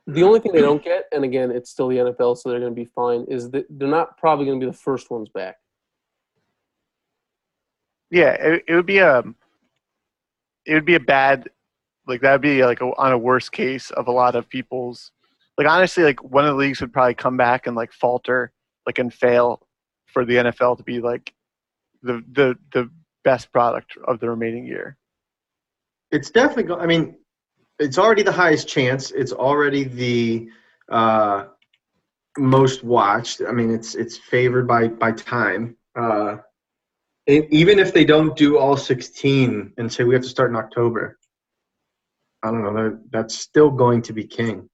[0.07, 2.73] the only thing they don't get, and again, it's still the NFL, so they're going
[2.73, 5.57] to be fine, is that they're not probably going to be the first ones back.
[8.09, 9.23] yeah, it, it would be a
[10.65, 11.49] it would be a bad
[12.07, 15.11] like that would be like a, on a worst case of a lot of people's
[15.57, 18.51] like honestly like one of the leagues would probably come back and like falter
[18.85, 19.61] like and fail
[20.05, 21.33] for the NFL to be like
[22.01, 22.89] the the the
[23.23, 24.97] best product of the remaining year.
[26.11, 26.63] It's definitely.
[26.63, 27.17] Go- I mean,
[27.79, 29.11] it's already the highest chance.
[29.11, 30.49] It's already the
[30.89, 31.45] uh,
[32.37, 33.41] most watched.
[33.47, 35.75] I mean, it's it's favored by by time.
[35.99, 36.37] Uh,
[37.29, 40.55] e- even if they don't do all 16 and say we have to start in
[40.55, 41.17] October,
[42.43, 42.99] I don't know.
[43.11, 44.69] That's still going to be king.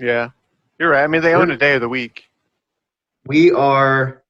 [0.00, 0.30] Yeah,
[0.78, 1.04] you're right.
[1.04, 2.24] I mean, they own a day of the week.
[3.26, 4.22] We are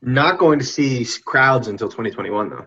[0.00, 2.66] not going to see crowds until 2021, though.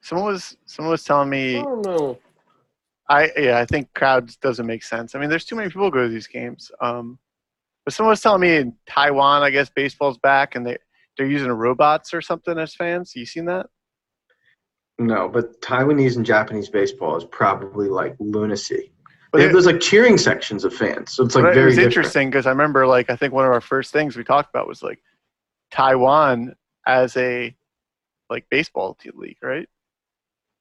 [0.00, 2.18] Someone was someone was telling I me don't know.
[3.08, 5.14] I yeah, I think crowds doesn't make sense.
[5.14, 6.72] I mean, there's too many people go to these games.
[6.80, 7.20] Um,
[7.84, 10.78] but someone was telling me in Taiwan, I guess baseball's back, and they
[11.16, 13.14] they're using robots or something as fans.
[13.14, 13.66] You seen that?
[14.98, 18.92] No, but Taiwanese and Japanese baseball is probably like lunacy.
[19.32, 21.74] But There- it- There's like cheering sections of fans, so it's like very it was
[21.76, 21.96] different.
[21.96, 24.68] interesting because I remember like I think one of our first things we talked about
[24.68, 25.00] was like
[25.70, 26.54] Taiwan
[26.86, 27.54] as a
[28.28, 29.68] like baseball te- league, right?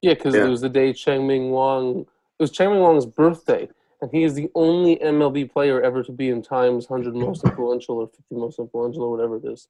[0.01, 0.45] Yeah, because Yeah.
[0.45, 2.01] it was the day Chien-Ming Wang.
[2.39, 3.69] It was Chien-Ming Wang's birthday,
[4.01, 7.97] and he is the only MLB player ever to be in Time's 100 most influential
[7.97, 9.67] or 50 most influential or whatever it is.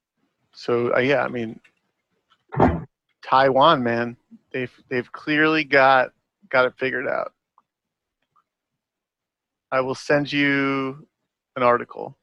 [0.52, 1.60] So uh, yeah, I mean
[3.24, 4.16] Taiwan, man,
[4.52, 6.12] they've they've clearly got
[6.50, 7.32] got it figured out.
[9.72, 11.06] I will send you
[11.56, 12.16] an article.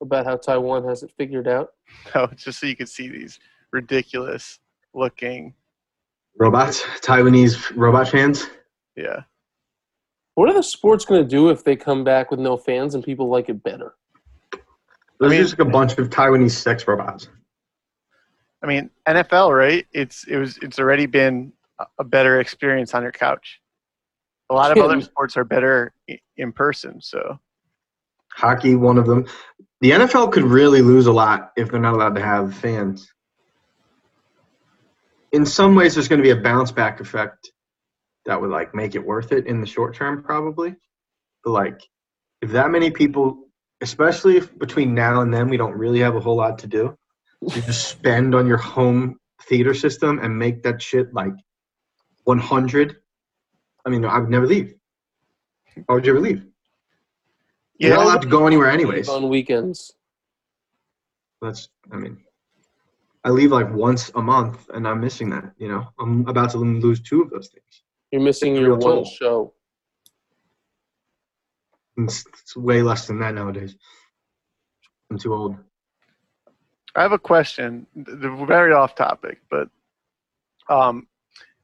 [0.00, 1.70] About how Taiwan has it figured out.
[2.14, 3.40] No, just so you can see these
[3.72, 4.60] ridiculous
[4.94, 5.54] looking.
[6.38, 8.46] Robots, Taiwanese robot fans.
[8.94, 9.22] Yeah.
[10.34, 13.02] What are the sports going to do if they come back with no fans and
[13.02, 13.94] people like it better?
[15.18, 17.28] There's mean- just like a bunch of Taiwanese sex robots.
[18.62, 19.86] I mean, NFL, right?
[19.92, 23.60] It's it was it's already been a- a better experience on your couch.
[24.50, 25.92] A lot of other sports are better
[26.36, 27.00] in person.
[27.00, 27.38] So
[28.34, 29.26] Hockey, one of them.
[29.80, 33.12] The NFL could really lose a lot if they're not allowed to have fans.
[35.32, 37.50] In some ways, there's going to be a bounce back effect
[38.26, 40.74] that would like make it worth it in the short term, probably.
[41.44, 41.80] But like,
[42.40, 43.48] if that many people,
[43.80, 46.96] especially if between now and then we don't really have a whole lot to do,
[47.42, 51.34] you just spend on your home theater system and make that shit like
[52.24, 52.96] 100.
[53.88, 54.74] I mean, I would never leave.
[55.86, 56.44] Why would you ever leave?
[57.78, 59.08] You're not yeah, allowed to go anywhere anyways.
[59.08, 59.94] On weekends.
[61.40, 62.18] That's, I mean,
[63.24, 65.52] I leave like once a month, and I'm missing that.
[65.56, 67.82] You know, I'm about to lose two of those things.
[68.12, 69.04] You're missing your one toll.
[69.06, 69.54] show.
[71.96, 73.74] It's, it's way less than that nowadays.
[75.10, 75.56] I'm too old.
[76.94, 77.86] I have a question.
[77.94, 79.70] th- th- Very off topic, but
[80.68, 81.08] um,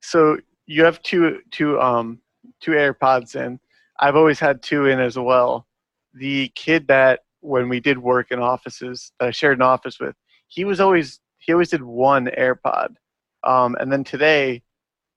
[0.00, 2.20] so you have two two um
[2.60, 3.60] two AirPods in.
[3.98, 5.66] I've always had two in as well.
[6.14, 10.16] The kid that when we did work in offices that I shared an office with,
[10.48, 12.96] he was always he always did one AirPod.
[13.44, 14.62] Um, and then today,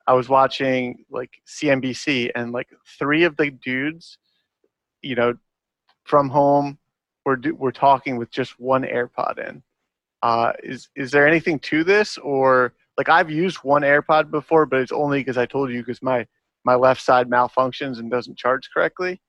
[0.05, 2.67] I was watching like CNBC, and like
[2.99, 4.17] three of the dudes,
[5.01, 5.35] you know,
[6.03, 6.77] from home,
[7.25, 9.63] were were talking with just one AirPod in.
[10.23, 14.79] Uh, is is there anything to this, or like I've used one AirPod before, but
[14.79, 16.25] it's only because I told you because my
[16.65, 19.21] my left side malfunctions and doesn't charge correctly.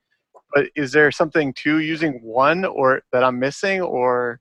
[0.54, 4.40] But is there something to using one, or that I'm missing, or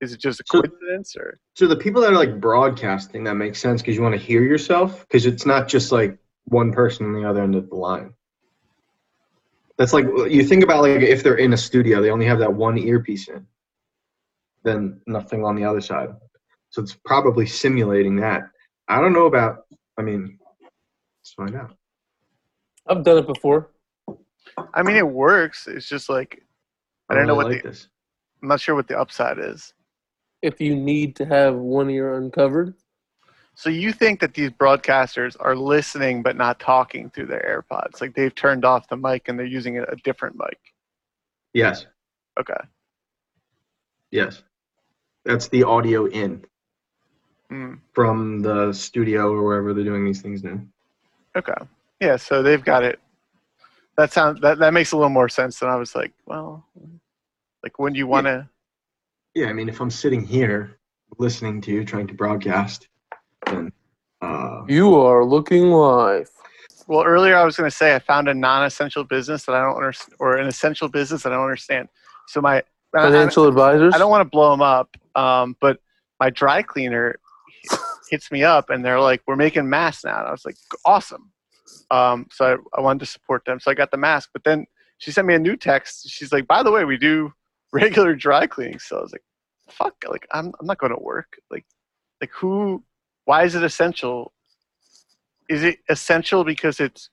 [0.00, 1.16] is it just a So- coincidence?
[1.16, 4.20] Or So the people that are like broadcasting, that makes sense because you want to
[4.20, 7.74] hear yourself because it's not just like one person on the other end of the
[7.76, 8.12] line.
[9.78, 12.52] That's like you think about like if they're in a studio, they only have that
[12.52, 13.46] one earpiece in,
[14.64, 16.10] then nothing on the other side.
[16.70, 18.50] So it's probably simulating that.
[18.88, 19.66] I don't know about.
[19.98, 20.38] I mean,
[21.20, 21.76] let's find out.
[22.86, 23.70] I've done it before.
[24.74, 25.66] I mean, it works.
[25.68, 26.42] It's just like
[27.10, 27.88] I don't know what like the, this.
[28.42, 29.74] I'm not sure what the upside is.
[30.42, 32.74] If you need to have one ear uncovered,
[33.54, 38.00] So you think that these broadcasters are listening but not talking through their AirPods?
[38.00, 40.58] Like they've turned off the mic and they're using a a different mic.
[41.54, 41.86] Yes.
[42.38, 42.60] Okay.
[44.12, 44.44] Yes.
[45.24, 46.44] That's the audio in
[47.50, 47.74] Hmm.
[47.94, 50.60] from the studio or wherever they're doing these things now.
[51.34, 51.54] Okay.
[51.98, 53.00] Yeah, so they've got it.
[53.96, 56.66] That sounds that that makes a little more sense than I was like, well,
[57.62, 58.48] like when do you want to
[59.34, 60.78] Yeah, I mean, if I'm sitting here
[61.18, 62.86] listening to you trying to broadcast,
[63.46, 63.72] then
[64.20, 66.28] uh, You are looking live.
[66.86, 69.76] Well, earlier I was going to say I found a non-essential business that I don't
[69.76, 71.88] understand, or an essential business that I don't understand.
[72.26, 72.62] So my I-
[72.98, 73.94] I- Financial advisors.
[73.94, 75.80] I don't want to blow them up, um, but
[76.20, 77.18] my dry cleaner
[78.10, 81.32] hits me up and they're like, "We're making masks now." And I was like, "Awesome!"
[81.90, 82.44] Um, so
[82.74, 84.30] I, I wanted to support them, so I got the mask.
[84.32, 84.66] But then
[84.98, 86.08] she sent me a new text.
[86.08, 87.32] She's like, "By the way, we do
[87.72, 89.24] regular dry cleaning." So I was like,
[89.70, 91.38] "Fuck!" Like I'm I'm not going to work.
[91.50, 91.66] Like
[92.20, 92.82] like who?
[93.24, 94.32] Why is it essential?
[95.48, 97.10] Is it essential because it's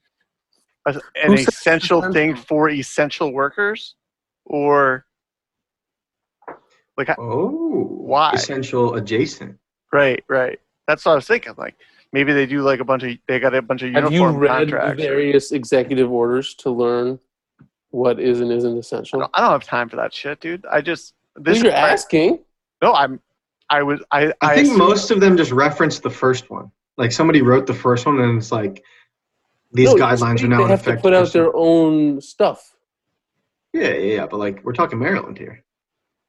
[0.86, 3.96] a, an essential thing for essential workers,
[4.46, 5.06] or
[6.98, 8.32] like oh, Why?
[8.34, 9.58] essential adjacent?
[9.92, 10.60] Right, right.
[10.88, 11.54] That's what I was thinking.
[11.58, 11.76] Like
[12.14, 14.20] maybe they do like a bunch of they got a bunch of uniform Have you
[14.22, 15.02] uniform read the contracts.
[15.04, 17.20] various executive orders to learn
[17.92, 19.20] what is and isn't I essential?
[19.22, 20.66] don't, I don't have time for that shit, dude.
[20.66, 22.40] I just Well, this you're is my- asking.
[22.82, 23.20] No, I'm.
[23.70, 24.00] I was.
[24.12, 24.32] I.
[24.42, 26.72] I think assume- most of them just reference the first one.
[26.98, 28.84] Like somebody wrote the first one, and it's like
[29.74, 32.76] these No, guidelines are now They in have to put out some- their own stuff.
[33.74, 35.64] Yeah, yeah, yeah, but like we're talking Maryland here.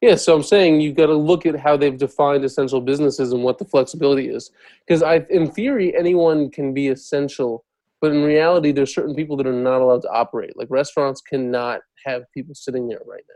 [0.02, 3.42] Yeah, so I'm saying you've got to look at how they've defined essential businesses and
[3.42, 4.50] what the flexibility is.
[4.86, 7.64] Because I, in theory, anyone can be essential,
[8.02, 10.56] but in reality, there's certain people that are not allowed to operate.
[10.56, 13.34] Like restaurants cannot have people sitting there right now.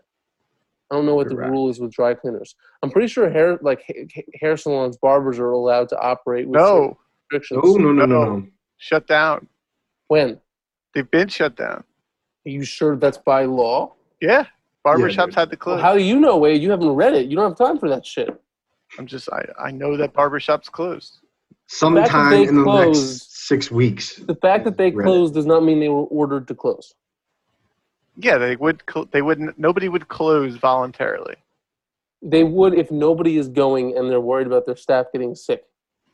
[0.93, 1.51] I don't know what the Correct.
[1.51, 2.55] rule is with dry cleaners.
[2.83, 6.61] I'm pretty sure hair, like ha- ha- hair salons, barbers are allowed to operate with
[6.61, 6.99] No,
[7.31, 7.61] restrictions.
[7.65, 8.37] Oh no, no, no, No.
[8.37, 8.47] no.
[8.77, 9.47] shut down.
[10.09, 10.41] When?
[10.95, 11.85] They've been shut down.
[12.45, 13.95] Are you sure that's by law?
[14.21, 14.47] Yeah,
[14.87, 15.35] barbershops dude.
[15.35, 15.81] had to Well, close.
[15.81, 16.63] how do you know, Wade?
[16.63, 17.27] You haven't read it.
[17.27, 18.29] You don't have time for that shit.
[18.99, 19.29] I'm just.
[19.33, 19.45] I.
[19.59, 21.19] I know that barbershops closed.
[21.67, 24.17] Sometime they in the closed- next six weeks.
[24.17, 25.07] The fact that they Read it.
[25.07, 26.95] closed does not mean they were ordered to close.
[28.17, 28.83] Yeah, they would.
[28.93, 29.59] cl- They wouldn't.
[29.59, 31.37] Nobody would close voluntarily.
[32.23, 35.65] They would if nobody is going and they're worried about their staff getting sick.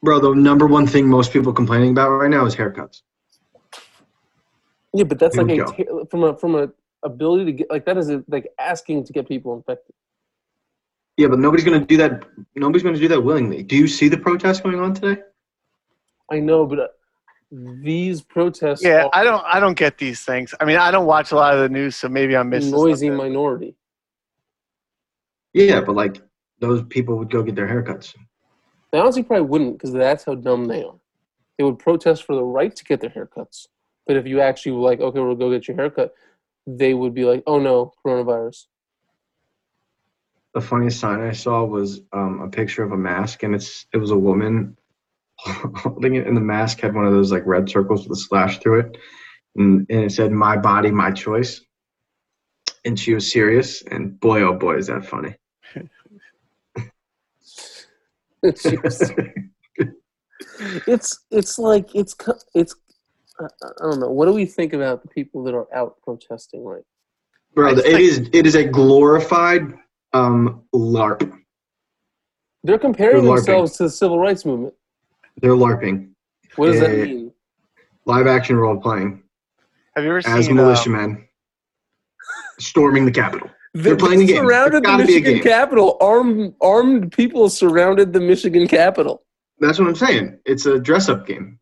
[0.03, 3.01] Bro, the number one thing most people complaining about right now is haircuts.
[4.93, 6.69] Yeah, but that's Here like we a from a from a
[7.07, 9.95] ability to get like that is a, like asking to get people infected.
[11.17, 12.25] Yeah, but nobody's gonna do that.
[12.55, 13.63] Nobody's gonna do that willingly.
[13.63, 15.23] Do you see the protests going on today?
[16.31, 16.87] I know, but uh,
[17.51, 19.45] these protests Yeah, are I don't.
[19.47, 20.55] I don't get these things.
[20.61, 22.73] I mean, I don't watch a lot of the news, so maybe I'm missing.
[22.73, 23.17] noisy something.
[23.17, 23.77] minority.
[25.55, 26.21] Yeah, but like
[26.61, 28.15] those people would go get their haircuts.
[28.93, 30.97] They honestly probably wouldn't because that's how dumb they are.
[31.57, 33.67] They would protest for the right to get their haircuts.
[34.07, 36.15] But if you actually were like, okay, we'll go get your haircut,
[36.67, 38.65] they would be like, oh no, coronavirus.
[40.55, 43.99] The funniest sign I saw was um, a picture of a mask, and it's it
[43.99, 44.77] was a woman
[45.39, 48.59] holding it, and the mask had one of those like red circles with a slash
[48.59, 48.97] through it,
[49.57, 51.61] and, and it said "My body, my choice."
[52.85, 55.35] And she was serious, and boy, oh boy, is that funny.
[58.43, 58.67] it's
[60.87, 62.15] it's it's like it's
[62.55, 62.75] it's
[63.41, 64.11] I I don't know.
[64.11, 66.65] What do we think about the people that are out protesting?
[66.65, 66.83] Right?
[67.55, 69.75] Bro, I it just think- is it is a glorified
[70.13, 71.31] um, LARP.
[72.65, 73.37] They're comparing They're LARPing.
[73.37, 74.75] themselves to the civil rights movement.
[75.41, 76.11] They're LARPing,
[76.57, 77.33] What does that mean?
[78.07, 79.23] live action role playing
[79.95, 80.51] Have you ever as seen?
[80.59, 81.29] um, militiamen,
[82.59, 83.51] storming the Capitol.
[83.75, 84.37] They're playing the game.
[84.37, 85.43] surrounded There's the gotta be a Michigan.
[85.43, 85.99] Capitol.
[86.01, 89.23] Armed armed people surrounded the Michigan Capitol.
[89.59, 90.39] That's what I'm saying.
[90.47, 91.59] It's a dress up game.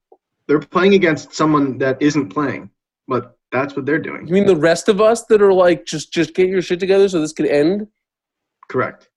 [0.47, 2.71] They're playing against someone that isn't playing,
[3.09, 4.27] but that's what they're doing.
[4.27, 7.09] You mean the rest of us that are like, just just get your shit together
[7.09, 7.87] so this could end?
[8.69, 9.09] Correct.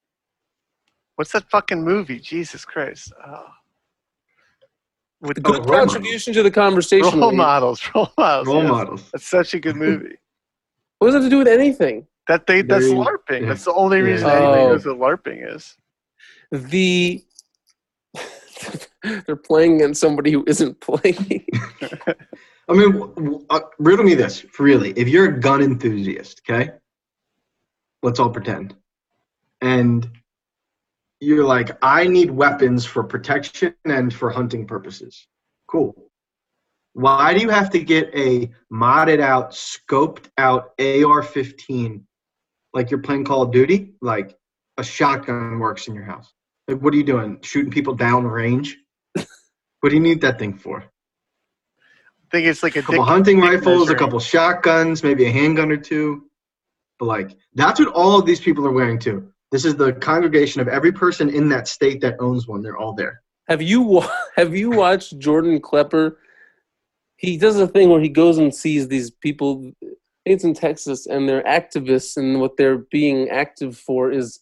[1.15, 2.19] What's that fucking movie?
[2.19, 3.11] Jesus Christ!
[3.25, 3.45] Oh.
[5.19, 5.93] With Good role models.
[5.93, 7.19] contribution to the conversation.
[7.19, 7.37] role Wade.
[7.37, 8.47] models, role models.
[8.47, 8.71] Role yes.
[8.71, 9.09] models.
[9.11, 10.17] That's such a good movie.
[10.99, 12.05] What does that have to do with anything?
[12.27, 13.41] That they that's Very- LARPing.
[13.41, 13.47] yeah.
[13.47, 14.03] That's the only Yeah.
[14.03, 14.67] reason anybody Oh.
[14.73, 15.75] knows what LARPing is.
[16.51, 17.23] The
[19.25, 21.45] they're playing against somebody who isn't playing.
[22.69, 24.91] I mean, uh, riddle me this, really.
[24.91, 26.71] If you're a gun enthusiast, okay?
[28.03, 28.75] Let's all pretend.
[29.61, 30.09] And
[31.19, 35.27] you're like, I need weapons for protection and for hunting purposes.
[35.67, 35.95] Cool.
[36.93, 42.05] Why do you have to get a modded out, scoped out AR 15
[42.73, 43.93] like you're playing Call of Duty?
[44.01, 44.35] Like
[44.77, 46.33] a shotgun works in your house.
[46.67, 47.39] Like, what are you doing?
[47.41, 48.77] Shooting people down range?
[49.81, 50.79] What do you need that thing for?
[50.81, 55.25] I think it's like a A couple dick- hunting dick rifles, a couple shotguns, maybe
[55.25, 56.23] a handgun or two.
[56.99, 59.31] But like that's what all of these people are wearing too.
[59.51, 62.61] This is the congregation of every person in that state that owns one.
[62.61, 63.21] They're all there.
[63.47, 66.17] Have you wa- have you watched Jordan Klepper?
[67.17, 69.71] He does a thing where he goes and sees these people.
[70.25, 74.39] It's in Texas, and they're activists, and what they're being active for is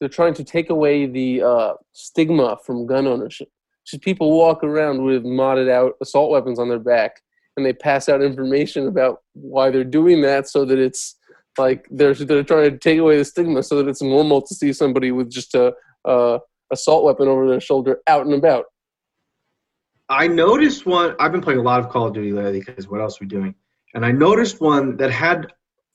[0.00, 3.48] they're trying to take away the uh, stigma from gun ownership.
[3.86, 7.20] Just people walk around with modded out assault weapons on their back,
[7.56, 11.16] and they pass out information about why they're doing that, so that it's
[11.58, 14.72] like they're they're trying to take away the stigma, so that it's normal to see
[14.72, 15.72] somebody with just a.
[16.04, 16.38] Uh,
[16.74, 18.66] assault weapon over their shoulder out and about.
[20.08, 21.16] I noticed one.
[21.18, 23.26] I've been playing a lot of Call of Duty lately because what else are we
[23.26, 23.54] doing?
[23.94, 25.52] And I noticed one that had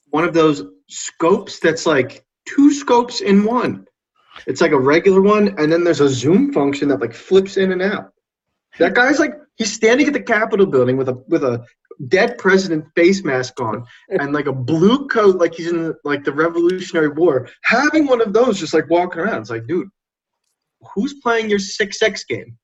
[0.07, 3.85] one of those scopes that's like two scopes in one.
[4.47, 7.71] It's like a regular one, and then there's a zoom function that like flips in
[7.71, 8.13] and out.
[8.77, 11.65] That guy's like he's standing at the Capitol building with a with a
[12.07, 16.31] dead president face mask on and like a blue coat like he's in like the
[16.31, 19.41] Revolutionary War, having one of those just like walking around.
[19.41, 19.89] It's like, dude,
[20.93, 22.57] who's playing your six X game?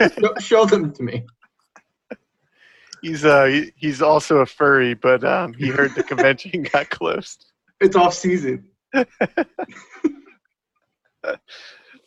[0.00, 1.24] show, show them to me.
[3.02, 7.46] He's uh he's also a furry, but um he heard the convention got closed.
[7.80, 8.68] It's off season.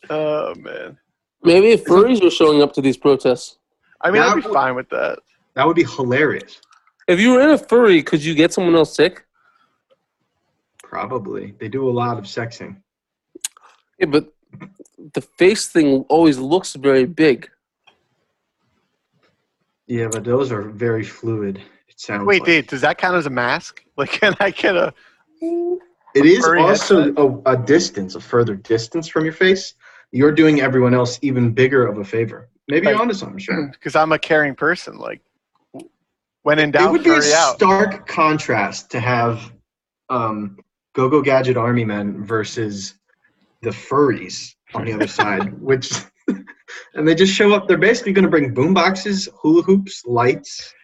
[0.08, 0.98] Oh man.
[1.42, 3.58] Maybe if furries were showing up to these protests.
[4.00, 5.18] I mean, I'd be would- fine with that.
[5.54, 6.60] That would be hilarious.
[7.08, 9.26] If you were in a furry, could you get someone else sick?
[10.82, 11.54] Probably.
[11.58, 12.76] They do a lot of sexing.
[13.98, 14.32] Yeah, but
[15.14, 17.50] the face thing always looks very big.
[19.86, 21.60] Yeah, but those are very fluid.
[21.88, 22.46] It sounds Wait, like.
[22.46, 23.84] Dave, does that count as a mask?
[23.96, 24.94] Like, can I get a?
[26.14, 29.74] It is also a, a distance, a further distance from your face.
[30.12, 32.48] You're doing everyone else even bigger of a favor.
[32.68, 33.02] Maybe you're Right.
[33.02, 33.68] onto something, sure.
[33.72, 34.98] Because I'm a caring person.
[34.98, 35.20] Like,
[36.42, 37.56] when in doubt, It would be a out.
[37.56, 39.52] stark contrast to have
[40.08, 40.58] um,
[40.94, 42.94] Go Go Gadget Army Men versus
[43.62, 45.92] the furries on the other side, which
[46.94, 47.68] and they just show up.
[47.68, 50.74] They're basically going to bring boom boxes, hula hoops, lights,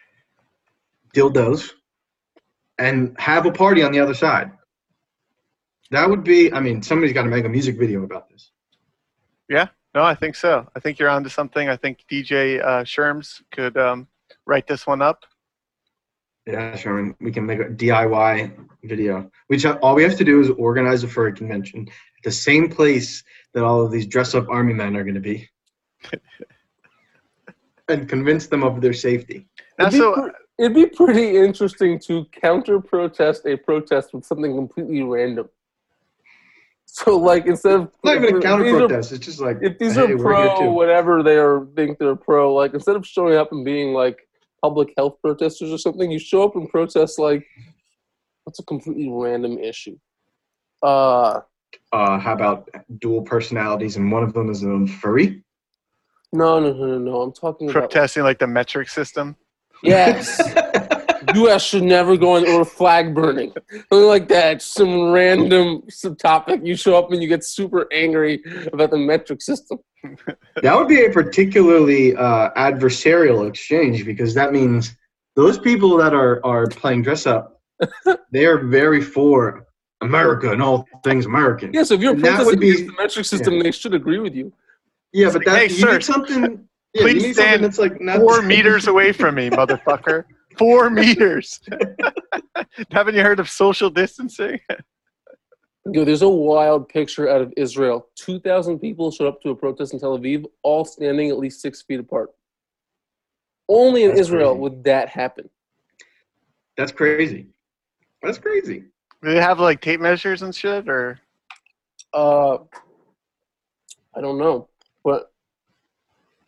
[1.13, 1.71] dildos,
[2.77, 4.51] and have a party on the other side.
[5.91, 6.51] That would be.
[6.51, 8.51] I mean, somebody's got to make a music video about this.
[9.49, 9.67] Yeah.
[9.95, 10.67] No, I think so.
[10.75, 11.69] I think you're onto something.
[11.69, 14.07] I think DJ uh, Sherms could um,
[14.45, 15.23] write this one up.
[16.45, 19.29] Yeah, Sherman, we can make a DIY video.
[19.49, 22.31] We all we have to do is organize it for a furry convention at the
[22.31, 23.23] same place
[23.53, 25.49] that all of these dress-up army men are going to be,
[27.89, 29.47] and convince them of their safety.
[29.77, 34.23] Now, It'd be, so pre- it'd be pretty interesting to counter protest a protest with
[34.23, 35.49] something completely random.
[36.99, 39.11] So, like, instead of It's not even a counter these are- protest.
[39.11, 42.73] It's just like if these hey, are pro whatever they are think they're pro like
[42.73, 44.17] instead of showing up and being like
[44.63, 47.45] public health protesters or something you show up and protest like
[48.45, 49.95] what's a completely random issue
[50.81, 51.41] uh
[51.91, 52.69] Uh, how about
[52.99, 55.43] dual personalities, and one of them is a furry?
[56.33, 59.35] no no no no no i'm talking about protesting like the metric system.
[59.83, 60.39] yes
[61.45, 66.75] us should never go on or flag burning something like that some random subtopic you
[66.75, 68.41] show up and you get super angry
[68.73, 69.77] about the metric system
[70.63, 74.95] That would be a particularly uh, adversarial exchange because that means
[75.35, 77.61] those people that are, are playing dress up,
[78.31, 79.67] they are very for
[80.01, 81.71] America and all things American.
[81.73, 83.93] yeah so if you're And that protesting would be- against the metric system they should
[83.93, 84.51] agree with you
[85.13, 86.67] Yeah, but that Hey, you sir, need something.
[86.93, 90.23] Yeah, please you need stand something that's like Four meters away from me, motherfucker.
[90.57, 91.59] Four meters.
[92.91, 94.59] Haven't you heard of social distancing?
[95.91, 98.07] Yo, there's a wild picture out of Israel.
[98.17, 101.81] 2,000 people showed up to a protest in Tel Aviv, all standing at least six
[101.81, 102.29] feet apart.
[103.69, 104.61] Only in That's Israel crazy.
[104.61, 105.49] would that happen.
[106.77, 107.47] That's crazy.
[108.21, 108.83] That's crazy.
[109.23, 111.19] Do they have like tape measures and shit, or
[112.13, 112.57] Uh,
[114.15, 114.69] I don't know,
[115.03, 115.31] but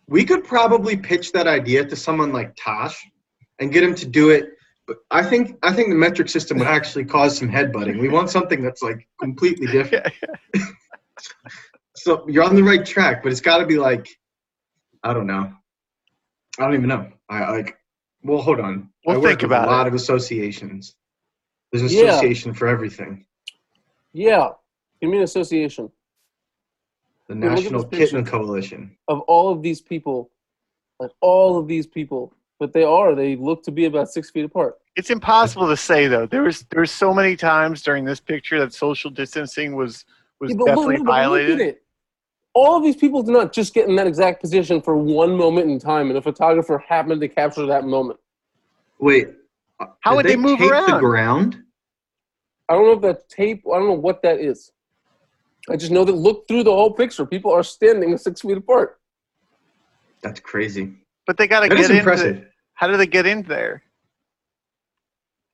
[0.08, 3.06] We could probably pitch that idea to someone like Tosh
[3.60, 4.54] and get him to do it.
[4.88, 8.00] But I think I think the metric system would actually cause some headbutting.
[8.00, 10.08] We want something that's like completely different.
[10.56, 10.66] yeah,
[11.96, 14.08] So you're on the right track, but it's got to be like,
[15.04, 15.52] I don't know.
[16.58, 17.10] I don't even know.
[17.30, 17.78] I like.
[18.24, 18.90] Well, hold on.
[19.06, 19.90] We'll I work think with about a lot it.
[19.90, 20.96] of associations.
[21.72, 22.10] There's an Yeah.
[22.10, 23.26] association for everything.
[24.12, 24.50] yeah,
[25.00, 25.90] give me an association
[27.28, 28.26] The Yeah, look at National this Kitten.
[28.26, 28.98] Coalition.
[29.08, 30.32] of all of these people,
[31.00, 34.46] like all of these people, but they are, they look to be about six feet
[34.46, 34.76] apart.
[34.96, 36.26] it's impossible to say though.
[36.26, 40.06] There was there was so many times during this picture that social distancing was
[40.40, 41.60] was Yeah, but look- definitely no, but look at violated.
[41.62, 41.84] it.
[42.54, 45.70] all of these people did not just get in that exact position for one moment
[45.70, 48.20] in time, and a photographer happened to capture that moment.
[49.00, 49.28] Wait.
[50.02, 51.64] How did would they move tape the ground?
[52.68, 53.64] I don't know if that's tape.
[53.74, 54.72] I don't know what that is.
[55.70, 57.26] I just know that look through the whole picture.
[57.26, 59.00] People are standing six feet apart.
[60.22, 60.94] That's crazy.
[61.26, 62.00] But they got to That get is into.
[62.00, 62.49] impressive.
[62.80, 63.84] How did they get in there?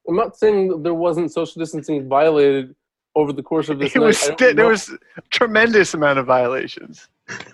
[0.08, 2.76] I'm not saying that there wasn't social distancing violated
[3.16, 4.06] over the course of this It night.
[4.06, 7.08] was I there was a tremendous amount of violations.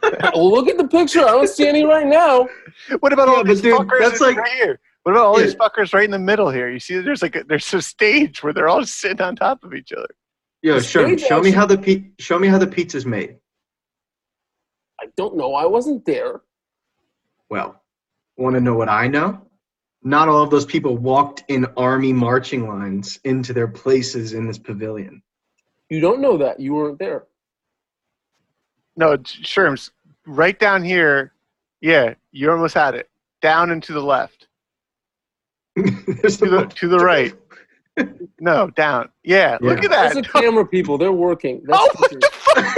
[0.03, 1.21] Well, look at the picture.
[1.21, 2.49] I don't see any right now.
[2.99, 4.79] What about Yeah, all these dude, fuckers that's like- right here?
[5.03, 6.69] What about all these fuckers right in the middle here?
[6.69, 9.73] You see, there's like a, there's a stage where they're all sitting on top of
[9.73, 10.09] each other.
[10.61, 13.37] Yo, The show, stage show me how the pi- show me how the pizza's made.
[14.99, 15.55] I don't know.
[15.55, 16.41] I wasn't there.
[17.49, 17.81] Well,
[18.37, 19.41] want to know what I know?
[20.03, 24.57] Not all of those people walked in army marching lines into their places in this
[24.57, 25.21] pavilion.
[25.89, 26.59] You don't know that.
[26.59, 27.25] You weren't there.
[28.95, 29.91] No, it's- Sherms,
[30.25, 31.33] right down here.
[31.81, 33.09] Yeah, you almost had it.
[33.41, 34.47] Down and to the left.
[35.75, 37.33] To the to the right.
[38.39, 39.09] No, down.
[39.23, 39.85] Yeah, look Yeah.
[39.85, 40.23] at There's that.
[40.33, 40.97] the camera people.
[40.97, 41.61] They're working.
[41.65, 42.77] That's Oh, what the fuck?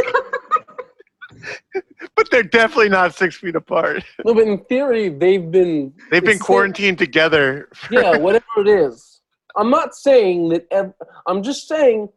[2.15, 4.03] but they're definitely not six feet apart.
[4.25, 5.93] No, but in theory, they've been.
[6.11, 7.69] They've been It's so- quarantined together.
[7.73, 9.21] for- Yeah, whatever it is.
[9.55, 10.67] I'm not saying that.
[10.71, 10.93] Ev-
[11.27, 12.09] I'm just saying.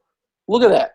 [0.49, 0.93] Look at that.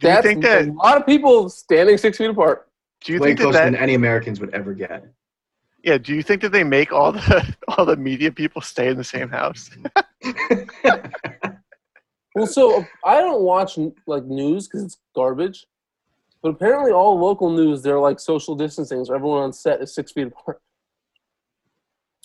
[0.00, 0.68] Do you think that?
[0.68, 2.68] a lot of people standing six feet apart.
[3.04, 5.04] Do you Way think that, closer that than any Americans would ever get.
[5.84, 8.96] Yeah, do you think that they make all the all the media people stay in
[8.96, 9.70] the same house?
[12.34, 15.66] Well, so I don't watch like news because it's garbage.
[16.42, 20.12] But apparently, all local news they're like social distancing, so everyone on set is six
[20.12, 20.60] feet apart.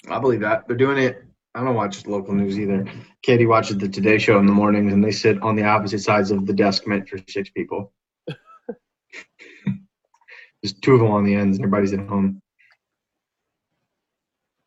[0.09, 0.67] I believe that.
[0.67, 1.23] They're doing it.
[1.53, 2.85] I don't watch local news either.
[3.23, 6.31] Katie watches the Today Show in the mornings, and they sit on the opposite sides
[6.31, 7.93] of the desk meant for six people.
[10.61, 12.41] There's two of them on the ends, and everybody's at home.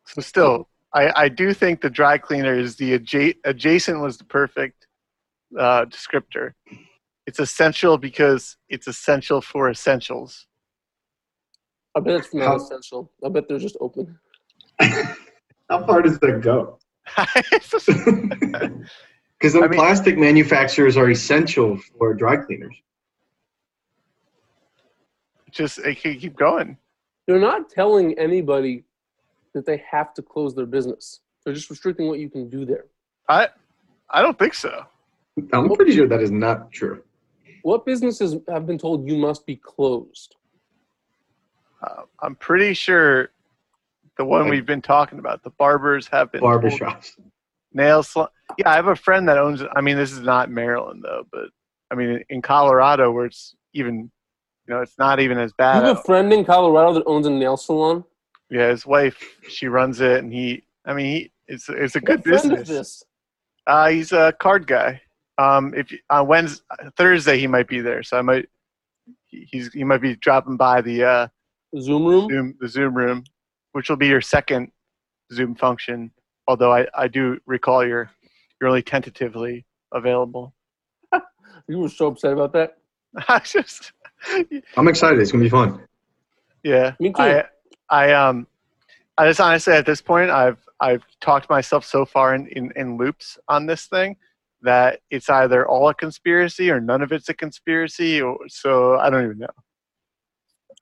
[0.05, 4.25] So still, I, I do think the dry cleaner is the adja- adjacent was the
[4.25, 4.87] perfect
[5.57, 6.53] uh, descriptor.
[7.31, 10.47] It's essential because it's essential for essentials.
[11.95, 13.09] I bet it's not How- essential.
[13.25, 14.19] I bet they're just open.
[15.69, 16.77] How far does that go?
[19.39, 22.75] Because the I mean- plastic manufacturers are essential for dry cleaners.
[25.51, 26.77] just it can keep going.
[27.27, 28.83] They're not telling anybody
[29.53, 31.21] that they have to close their business.
[31.45, 32.87] They're just restricting what you can do there.
[33.29, 33.47] I
[34.09, 34.85] I don't think so.
[35.53, 37.01] I'm pretty sure that is not true.
[37.63, 40.35] What businesses have been told you must be closed?
[41.81, 43.31] Uh, I'm pretty sure
[44.17, 47.19] the one Like- we've been talking about, the barbers have been Barbershops.
[47.73, 48.29] nail salon.
[48.57, 49.63] Yeah, I have a friend that owns.
[49.75, 51.49] I mean, this is not Maryland though, but
[51.89, 54.11] I mean, in Colorado, where it's even,
[54.67, 55.81] you know, it's not even as bad.
[55.81, 58.03] You have a friend in Colorado that owns a nail salon.
[58.49, 60.63] Yeah, his wife, she runs it, and he.
[60.85, 62.69] I mean, he, it's it's a good what friend business.
[62.69, 63.03] is this?
[63.65, 65.01] Uh, he's a card guy.
[65.41, 66.63] Um, if on Wednesday,
[66.97, 68.45] Thursday, he might be there, so I might.
[69.27, 71.27] he- He's he might be dropping by the uh,
[71.79, 72.29] Zoom room.
[72.29, 73.23] Zoom the Zoom room,
[73.71, 74.71] which will be your second
[75.33, 76.11] Zoom function.
[76.47, 78.11] Although I, I do recall you're
[78.59, 80.53] you're only tentatively available.
[81.67, 82.77] You were so upset about that.
[83.29, 83.93] I just
[84.77, 85.19] I'm excited.
[85.19, 85.79] It's gonna be fun.
[86.63, 86.93] yeah.
[86.99, 87.21] Me too.
[87.21, 87.43] I
[87.89, 88.47] I um
[89.17, 92.97] I just honestly at this point I've I've talked myself so far in, in, in
[92.97, 94.17] loops on this thing
[94.63, 99.09] that it's either all a conspiracy or none of it's a conspiracy or so I
[99.09, 99.47] don't even know.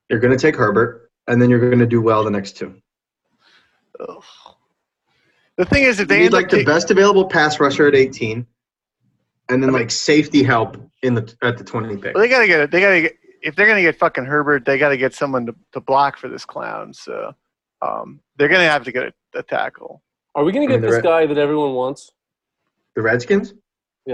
[0.10, 2.76] You're gonna take Herbert, and then you're gonna do well the next two.
[4.00, 4.24] Ugh.
[5.58, 7.96] The thing is if You they need like the ta- best available pass rusher at
[7.96, 8.46] 18,
[9.50, 12.16] and then like safety help in the at the 20 pick.
[12.16, 14.78] well, they gotta get it they gotta get if they're gonna get fucking Herbert, they
[14.78, 16.94] gotta get someone to, to block for this clown.
[16.94, 17.34] So
[17.82, 20.02] um, they're gonna have to get a, a tackle.
[20.36, 22.12] Are we going to I get mean, this the guy that everyone wants?
[22.96, 23.54] The Redskins?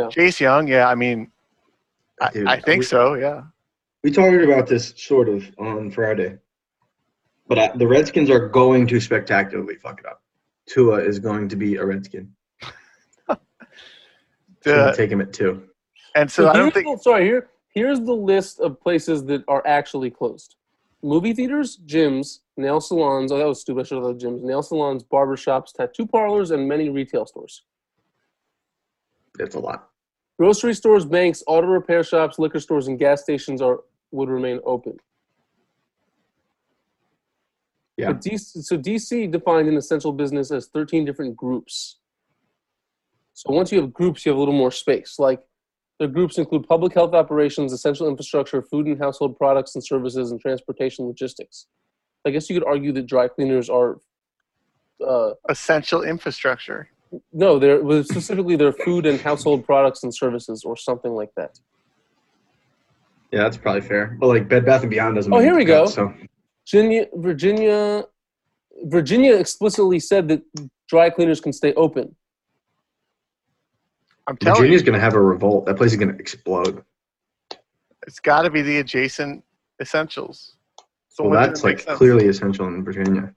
[0.09, 1.31] Chase Young, yeah, I mean
[2.21, 3.41] I, Dude, I think we- so, yeah.
[4.03, 6.37] We talked about this sort of on Friday,
[7.47, 10.21] but I, the Redskins are going to spectacularly fuck it up.
[10.67, 12.29] Tua is going to be a Redskin.
[14.63, 15.63] So The- take him at two.
[16.15, 19.43] and so I don't here's think the- sorry, here here's the list of places that
[19.47, 20.55] are actually closed:
[21.03, 23.31] movie theaters, gyms, nail salons.
[23.31, 23.81] Oh, that was stupid.
[23.81, 27.63] I should have gyms, nail salons, barbershops, tattoo parlors, and many retail stores.
[29.37, 29.89] That's a lot.
[30.37, 33.79] Grocery stores, banks, auto repair shops, liquor stores, and gas stations are
[34.11, 34.97] would remain open.
[37.97, 38.11] Yeah.
[38.11, 41.99] But DC, so DC defined an essential business as 13 different groups.
[43.33, 45.15] So once you have groups, you have a little more space.
[45.17, 45.41] Like
[45.99, 50.39] Their groups include public health operations, essential infrastructure, food and household products and services, and
[50.39, 51.67] transportation logistics.
[52.25, 53.99] I guess you could argue that dry cleaners are.
[55.05, 56.89] Uh, Essential infrastructure.
[57.33, 61.59] No, they're specifically their food and household products and services, or something like that.
[63.31, 64.17] Yeah, that's probably fair.
[64.19, 65.33] But like Bed Bath and Beyond doesn't.
[65.33, 65.85] Oh, here we that, go.
[65.87, 66.13] So
[66.67, 68.03] Virginia, Virginia,
[68.83, 70.41] Virginia explicitly said that
[70.87, 72.15] dry cleaners can stay open.
[74.27, 75.65] I'm telling Virginia's you, gonna have a revolt.
[75.65, 76.83] That place is gonna explode.
[78.07, 79.43] it's got to be the adjacent
[79.81, 80.55] essentials.
[81.07, 81.97] It's the Well, one that that's like sense.
[81.97, 83.33] clearly essential in Virginia.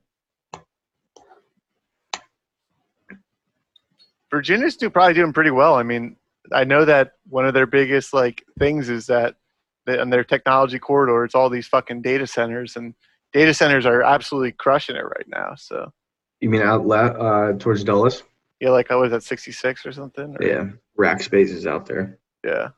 [4.30, 5.74] Virginia's do probably doing pretty well.
[5.74, 6.16] I mean,
[6.52, 9.36] I know that one of their biggest like things is that
[9.86, 12.94] they, on their technology corridor, it's all these fucking data centers, and
[13.32, 15.54] data centers are absolutely crushing it right now.
[15.56, 15.92] So
[16.40, 18.22] You mean out la- uh, towards Dulles?
[18.60, 20.36] yeah, like I was at 66 or something.
[20.38, 20.66] or- Yeah,
[20.96, 22.18] rack spaces out there.
[22.44, 22.68] yeah.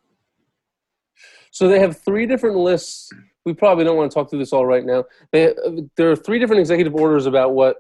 [1.53, 3.11] So they have three different lists.
[3.44, 5.05] We probably don't want to talk through this all right now.
[5.32, 5.53] They,
[5.96, 7.78] there are three different executive orders about what,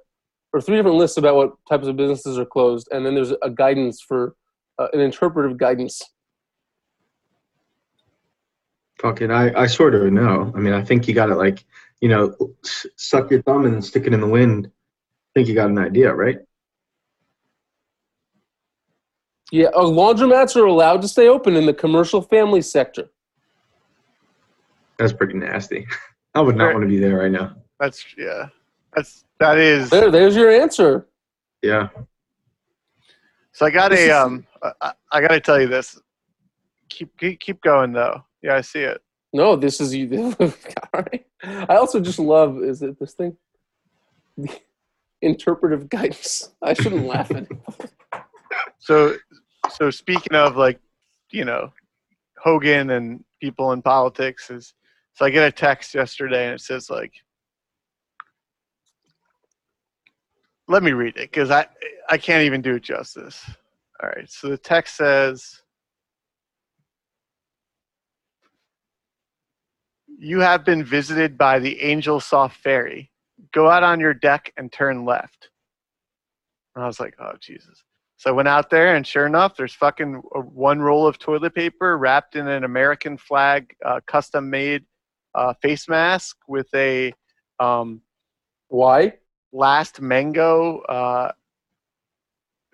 [0.52, 3.50] or three different lists about what types of businesses are closed, and then there's a
[3.50, 4.34] guidance for
[4.78, 6.02] uh, an interpretive guidance.
[9.00, 10.52] Fucking, I, I sort of know.
[10.54, 11.64] I mean, I think you got to like,
[12.00, 12.34] you know,
[12.96, 14.66] suck your thumb and stick it in the wind.
[14.66, 16.38] I think you got an idea, right?
[19.52, 23.10] Yeah, uh, laundromats are allowed to stay open in the commercial family sector.
[24.98, 25.86] That's pretty nasty.
[26.34, 26.74] I would not Right.
[26.74, 27.56] want to be there right now.
[27.80, 28.48] That's yeah.
[28.94, 29.90] That's that is.
[29.90, 31.06] There, there's your answer.
[31.62, 31.88] Yeah.
[33.52, 34.46] So I got This a is- um.
[34.80, 35.98] I, I got to tell you this.
[36.90, 38.24] Keep, keep keep going though.
[38.42, 39.00] Yeah, I see it.
[39.32, 40.34] No, this is you.
[40.40, 40.52] all
[40.94, 41.24] right.
[41.42, 43.36] I also just love is it this thing,
[45.22, 46.50] interpretive guidance.
[46.62, 47.50] I shouldn't laugh at it.
[48.80, 49.14] So
[49.70, 50.80] so speaking of like,
[51.30, 51.72] you know,
[52.42, 54.74] Hogan and people in politics is.
[55.14, 57.12] So I get a text yesterday and it says like.
[60.70, 61.66] Let me read it because I
[62.08, 63.44] I can't even do it justice.
[64.02, 64.30] All right.
[64.30, 65.62] So the text says.
[70.22, 73.10] You have been visited by the Angel Soft Fairy.
[73.52, 75.48] Go out on your deck and turn left.
[76.74, 77.82] And I was like, oh, Jesus.
[78.18, 81.54] So I went out there, and sure enough, there's fucking uh, one roll of toilet
[81.54, 84.84] paper wrapped in an American flag, uh, custom made
[85.34, 87.14] uh, face mask with a
[87.60, 88.02] um,
[88.68, 89.14] Why?
[89.52, 91.32] Last mango, uh,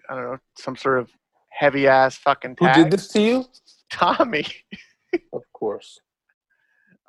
[0.08, 1.10] I don't know, some sort of
[1.50, 3.44] heavy ass fucking Who did this to you?
[3.90, 4.46] Tommy.
[5.32, 6.00] Of course.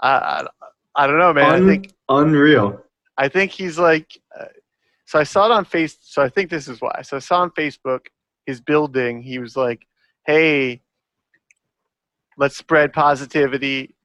[0.02, 0.48] I, I,
[0.96, 1.52] I don't know, man.
[1.52, 2.82] Un- I think unreal.
[3.18, 4.20] I think he's like.
[4.40, 4.46] Uh,
[5.06, 5.98] so I saw it on face.
[6.02, 7.02] So I think this is why.
[7.02, 8.08] So I saw on Facebook
[8.46, 9.22] his building.
[9.22, 9.88] He was like,
[10.26, 10.82] "Hey,
[12.38, 13.96] let's spread positivity.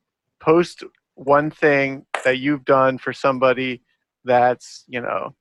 [0.40, 0.84] Post
[1.14, 3.82] one thing that you've done for somebody
[4.24, 5.34] that's you know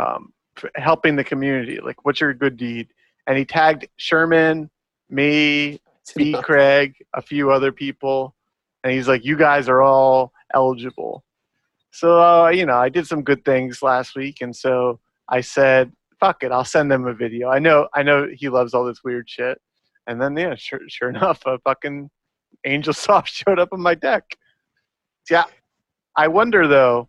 [0.00, 0.32] um,
[0.76, 1.80] helping the community.
[1.80, 2.88] Like, what's your good deed?"
[3.26, 4.70] And he tagged Sherman,
[5.08, 5.80] me,
[6.16, 6.36] B.
[6.42, 8.34] Craig, a few other people,
[8.82, 11.24] and he's like, "You guys are all eligible."
[11.90, 15.92] So uh, you know, I did some good things last week, and so I said,
[16.20, 19.04] "Fuck it, I'll send them a video." I know, I know he loves all this
[19.04, 19.60] weird shit,
[20.06, 22.10] and then yeah, sure, sure enough, a fucking
[22.64, 24.24] Angel Soft showed up on my deck.
[25.30, 25.44] Yeah,
[26.16, 27.08] I wonder though,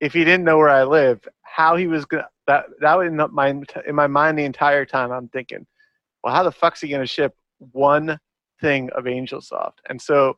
[0.00, 3.16] if he didn't know where I live, how he was gonna that that was in
[3.32, 3.48] my
[3.86, 5.12] in my mind the entire time.
[5.12, 5.66] I'm thinking,
[6.22, 8.18] well, how the fuck's he gonna ship one
[8.60, 9.80] thing of Angel Soft?
[9.88, 10.36] And so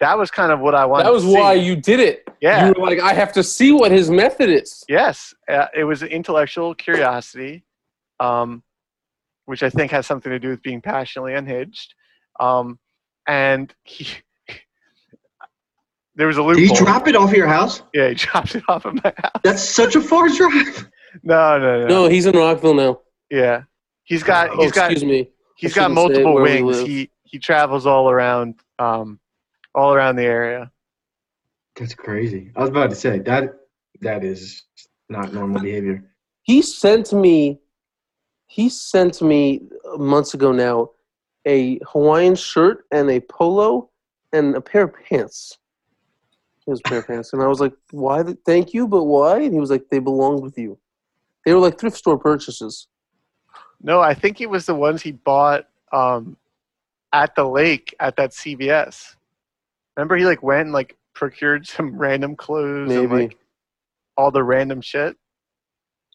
[0.00, 1.04] that was kind of what I wanted.
[1.04, 2.28] That was why you did it.
[2.40, 2.68] Yeah.
[2.68, 4.84] You were like, I have to see what his method is.
[4.88, 7.64] Yes, uh, it was intellectual curiosity,
[8.20, 8.62] um,
[9.46, 11.94] which I think has something to do with being passionately unhinged.
[12.38, 12.78] Um,
[13.26, 14.06] and he,
[16.18, 16.84] there was a Did he loophole.
[16.84, 17.80] drop it off of your house?
[17.94, 19.40] yeah, he dropped it off of my house.
[19.44, 20.90] That's such a far drive.
[21.22, 21.86] No, no, no.
[21.86, 23.00] No, he's in Rockville now.
[23.30, 23.62] Yeah,
[24.04, 25.30] he's got Oh, he's got excuse me.
[25.56, 26.80] he's I got multiple wings.
[26.80, 29.18] He he travels all around, um,
[29.74, 30.70] all around the area.
[31.76, 32.50] That's crazy.
[32.56, 33.54] I was about to say that
[34.00, 34.64] that is
[35.08, 36.04] not normal behavior.
[36.42, 37.60] He sent me.
[38.46, 39.62] He sent me
[39.92, 40.90] uh, months ago now
[41.46, 43.90] a Hawaiian shirt and a polo
[44.32, 45.56] and a pair of pants.
[46.84, 48.22] Pair of pants, and I was like, "Why?
[48.22, 50.78] The, thank you, but why?" And he was like, "They belonged with you.
[51.44, 52.88] They were like thrift store purchases."
[53.82, 56.36] No, I think it was the ones he bought um,
[57.12, 59.14] at the lake at that CVS.
[59.96, 63.38] Remember, he like went and like procured some random clothes and like
[64.16, 65.16] all the random shit.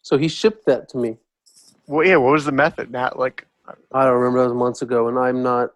[0.02, 1.16] So he shipped that to me.
[1.86, 2.16] Well, yeah.
[2.16, 2.90] What was the method?
[2.90, 3.46] Not like
[3.92, 4.40] I don't remember.
[4.40, 5.70] That was months ago, and I'm not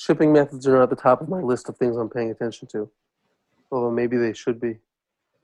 [0.00, 2.66] shipping methods are not at the top of my list of things I'm paying attention
[2.68, 2.90] to.
[3.70, 4.78] Although maybe they should be.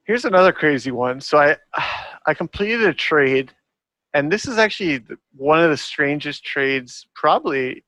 [0.04, 1.20] Here's another crazy one.
[1.20, 1.56] So I
[2.26, 3.52] I completed a trade,
[4.14, 5.02] and this is actually
[5.36, 7.84] one of the strangest trades probably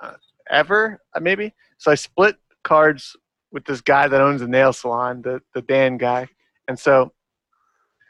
[0.00, 0.14] uh,
[0.50, 1.54] ever, uh, maybe.
[1.78, 3.16] So I split cards
[3.52, 6.28] with this guy that owns a nail salon, the the Dan guy,
[6.68, 7.12] and so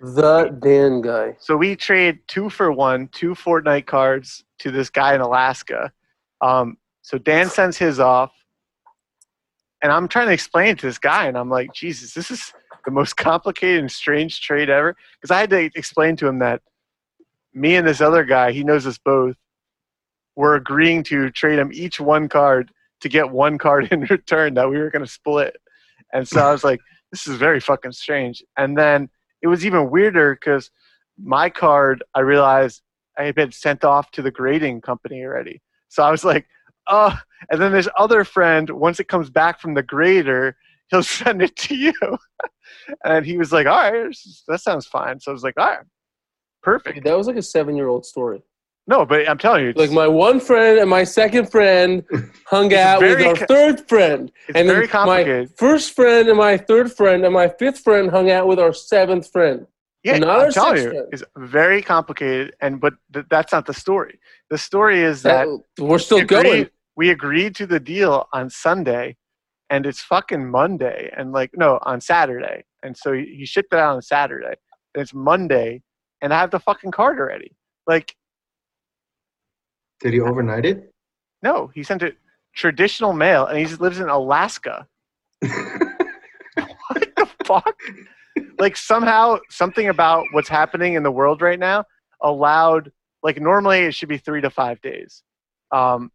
[0.00, 1.36] The Dan guy.
[1.38, 5.92] so we trade two for one, two Fortnite cards to this guy in Alaska.
[6.40, 8.32] Um, so Dan sends his off,
[9.84, 12.54] and I'm trying to explain it to this guy, and I'm like, Jesus, this is
[12.86, 14.96] the most complicated and strange trade ever.
[15.20, 16.62] Because I had to explain to him that
[17.52, 19.36] me and this other guy, he knows us both,
[20.36, 22.70] were agreeing to trade him each one card
[23.02, 25.54] to get one card in return that we were going to split.
[26.14, 26.80] And so I was like,
[27.12, 28.42] this is very fucking strange.
[28.56, 29.10] And then
[29.42, 30.70] it was even weirder because
[31.22, 32.80] my card, I realized
[33.18, 35.60] I had been sent off to the grading company already.
[35.90, 36.46] So I was like,
[36.86, 37.16] oh,
[37.50, 40.56] and then this other friend, once it comes back from the grader,
[40.90, 41.92] he'll send it to you.
[43.04, 44.16] and he was like, all right,
[44.48, 45.20] that sounds fine.
[45.20, 45.78] So I was like, all right,
[46.62, 47.04] perfect.
[47.04, 48.42] That was like a seven year old story.
[48.86, 52.04] No, but I'm telling you, it's, Like my one friend and my second friend
[52.46, 54.30] hung out with our third friend.
[54.46, 55.48] it's and very then complicated.
[55.48, 58.74] my first friend and my third friend and my fifth friend hung out with our
[58.74, 59.66] seventh friend.
[60.02, 61.06] Yeah, Another I'm telling you, then.
[61.12, 62.54] it's very complicated.
[62.60, 64.20] And but th- that's not the story.
[64.50, 65.46] The story is that
[65.78, 66.68] That, we're still going.
[66.96, 69.16] We agreed to the deal on Sunday,
[69.70, 73.78] and it's fucking Monday, and like no, on Saturday, and so he he shipped it
[73.78, 74.54] out on Saturday,
[74.94, 75.82] and it's Monday,
[76.22, 77.56] and I have the fucking card already.
[77.86, 78.14] Like
[80.00, 80.90] Did he overnight it?
[81.42, 82.16] no, he sent it
[82.54, 84.86] traditional mail, and he just lives in Alaska.
[86.88, 87.76] What the fuck?
[88.58, 91.84] Like somehow something about what's happening in the world right now
[92.22, 92.92] allowed
[93.22, 95.22] like normally it should be three to five days.
[95.72, 96.12] Um,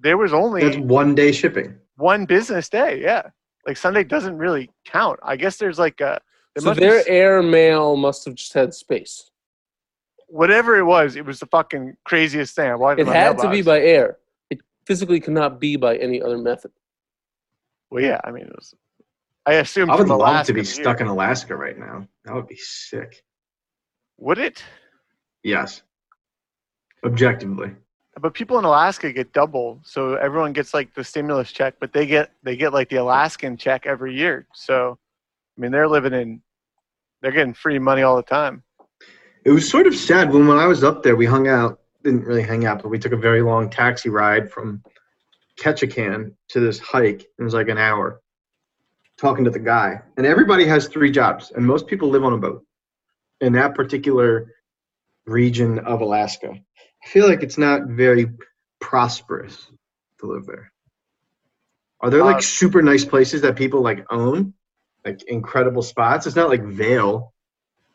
[0.00, 1.76] there was only That's one day shipping.
[1.96, 3.00] one business day.
[3.02, 3.22] Yeah,
[3.66, 5.18] like Sunday doesn't really count.
[5.22, 6.20] I guess there's like a
[6.54, 9.30] there So must be their s- air mail must have just had space.
[10.28, 11.16] whatever it was.
[11.16, 12.70] It was the fucking craziest thing.
[12.70, 14.18] I walked It in my had to be by air.
[14.50, 16.70] It physically cannot be by any other method.
[17.90, 18.20] Well, yeah.
[18.24, 18.74] I mean, it was.
[19.46, 19.90] I assume.
[19.90, 21.06] I would love Alaska to be stuck here.
[21.06, 22.06] in Alaska right now.
[22.24, 23.22] That would be sick.
[24.18, 24.62] Would it?
[25.42, 25.82] Yes.
[27.04, 27.74] Objectively.
[28.20, 32.06] But people in Alaska get double, so everyone gets like the stimulus check, but they
[32.06, 34.46] get they get like the Alaskan check every year.
[34.54, 34.98] So,
[35.56, 36.42] I mean, they're living in,
[37.20, 38.62] they're getting free money all the time.
[39.44, 41.16] It was sort of sad when when I was up there.
[41.16, 41.80] We hung out.
[42.02, 44.82] Didn't really hang out, but we took a very long taxi ride from
[45.60, 47.22] Ketchikan to this hike.
[47.22, 48.20] It was like an hour.
[49.16, 52.38] Talking to the guy, and everybody has three jobs, and most people live on a
[52.38, 52.64] boat
[53.40, 54.52] in that particular
[55.26, 56.54] region of Alaska.
[57.08, 58.26] I feel like it's not very
[58.82, 59.70] prosperous
[60.20, 60.70] to live there.
[62.00, 64.52] Are there Uh, like super nice places that people like own,
[65.06, 66.26] like incredible spots?
[66.26, 67.32] It's not like Vail,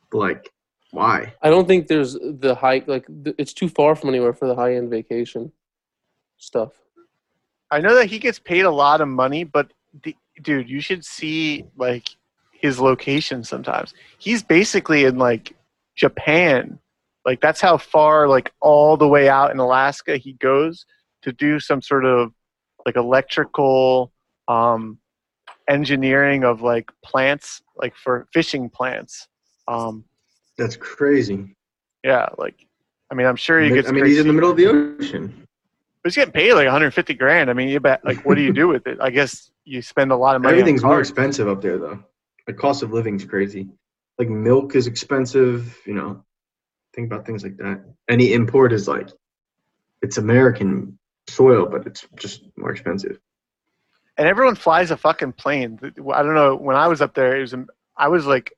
[0.09, 0.51] but like
[0.89, 1.35] why?
[1.43, 4.55] I don't think there's the high like th- it's too far from anywhere for the
[4.55, 5.51] high end vacation
[6.37, 6.71] stuff.
[7.69, 11.05] I know that he gets paid a lot of money, but the, dude, you should
[11.05, 12.09] see like
[12.51, 13.93] his location sometimes.
[14.17, 15.55] He's basically in like
[15.95, 16.79] Japan.
[17.25, 20.85] Like that's how far like all the way out in Alaska he goes
[21.21, 22.33] to do some sort of
[22.85, 24.11] like electrical
[24.47, 24.99] um
[25.69, 29.27] engineering of like plants like for fishing plants.
[29.67, 30.03] Um
[30.57, 31.55] That's crazy.
[32.03, 32.67] yeah, like
[33.09, 34.67] I mean I'm sure he gets I mean, great he's in the middle of the
[34.67, 35.43] ocean.
[36.03, 37.49] But he's getting paid like 150 grand.
[37.49, 38.03] I mean, you bet.
[38.03, 38.97] Like, what do you do with it?
[38.99, 40.59] I guess you spend a lot of money.
[40.59, 42.03] Everything's more expensive up there, though.
[42.45, 43.69] The cost of living's crazy.
[44.19, 45.79] Like milk is expensive.
[45.85, 46.25] You know,
[46.93, 47.83] think about things like that.
[48.09, 49.09] Any import is like,
[50.01, 53.19] it's American soil, but it's just more expensive.
[54.17, 55.79] and everyone flies a fucking plane.
[56.13, 56.55] I don't know.
[56.55, 57.55] When I was up there, it was
[57.97, 58.53] I was like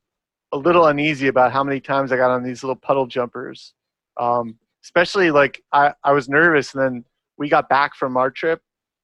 [0.51, 3.73] a little uneasy about how many times I got on these little puddle jumpers.
[4.17, 7.05] Um, especially like I, I was nervous, and then
[7.37, 8.61] we got back from our trip,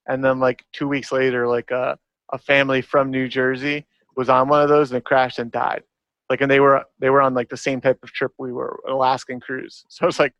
[0.07, 1.97] and then like two weeks later, like a
[2.33, 5.83] a family from New Jersey was on one of those and it crashed and died.
[6.31, 8.79] Like, and they were they were on like the same type of trip we were,
[8.87, 9.83] Alaskan cruise.
[9.89, 10.33] So it's like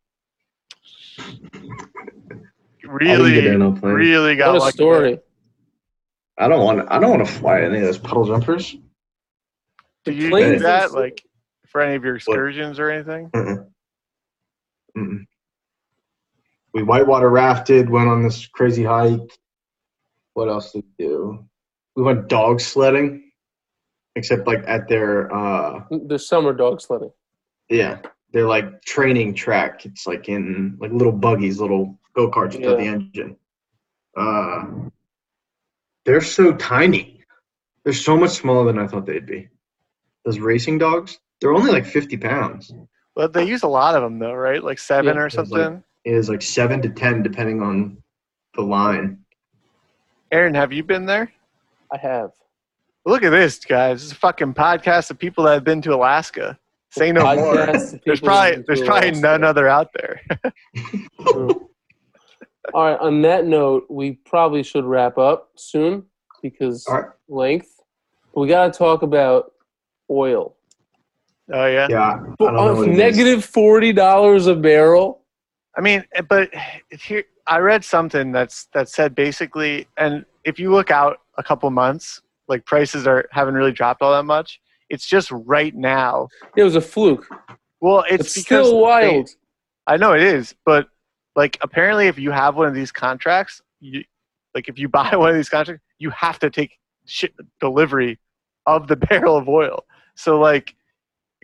[2.82, 3.92] really, get in on plane.
[3.92, 5.18] really got What a lucky story.
[6.38, 6.90] I don't want.
[6.90, 8.74] I don't want to fly any of those puddle jumpers.
[10.06, 11.22] Do you do that like
[11.66, 13.28] for any of your excursions or anything?
[13.28, 13.66] Mm-mm.
[14.96, 15.26] Mm-mm.
[16.72, 17.90] We whitewater rafted.
[17.90, 19.38] Went on this crazy hike.
[20.32, 21.44] What else did we do?
[21.96, 23.31] We went dog sledding,
[24.16, 27.12] except like at their uh There's summer dog sledding.
[27.68, 27.98] Yeah,
[28.32, 29.86] they're like training track.
[29.86, 33.36] It's like in like little buggies, little go karts without the engine.
[34.16, 34.64] Uh,
[36.04, 37.20] they're so tiny.
[37.84, 39.48] They're so much smaller than I thought they'd be.
[40.24, 42.72] Those racing dogs, they're only like 50 pounds.
[43.14, 44.62] But they use a lot of them though, right?
[44.62, 45.82] Like seven Yeah, or it's like- something.
[46.04, 48.02] It is like seven to 10 depending on
[48.56, 49.18] the line.
[50.32, 51.32] Aaron, have you been there?
[51.92, 52.32] I have.
[53.04, 53.98] Look at this, guys.
[54.00, 56.58] This is a fucking podcast of people that have been to Alaska.
[56.90, 57.54] Say no more.
[57.56, 59.22] Podcast of There's probably there's probably Alaska.
[59.26, 60.20] none other out there.
[62.74, 62.98] All right.
[63.00, 66.04] On that note, we probably should wrap up soon
[66.42, 67.10] because All right.
[67.28, 67.80] length.
[68.34, 69.52] We got to talk about
[70.10, 70.54] oil.
[71.52, 71.86] oh yeah.
[71.90, 72.12] Yeah.
[72.12, 72.98] I don't know what it is.
[72.98, 75.22] negative forty dollars a barrel.
[75.76, 76.50] I mean, but
[76.90, 81.68] here I read something that's that said basically, and if you look out a couple
[81.70, 82.20] months,
[82.52, 84.60] like prices are haven't really dropped all that much.
[84.90, 86.28] It's just right now.
[86.56, 87.26] It was a fluke.
[87.80, 89.28] Well, it's, It's, because still they- wild.
[89.86, 90.86] I know it is, but
[91.34, 94.04] like apparently, if you have one of these contracts, you
[94.54, 98.20] like if you buy one of these contracts, you have to take shit delivery
[98.66, 99.84] of the barrel of oil.
[100.14, 100.76] So like,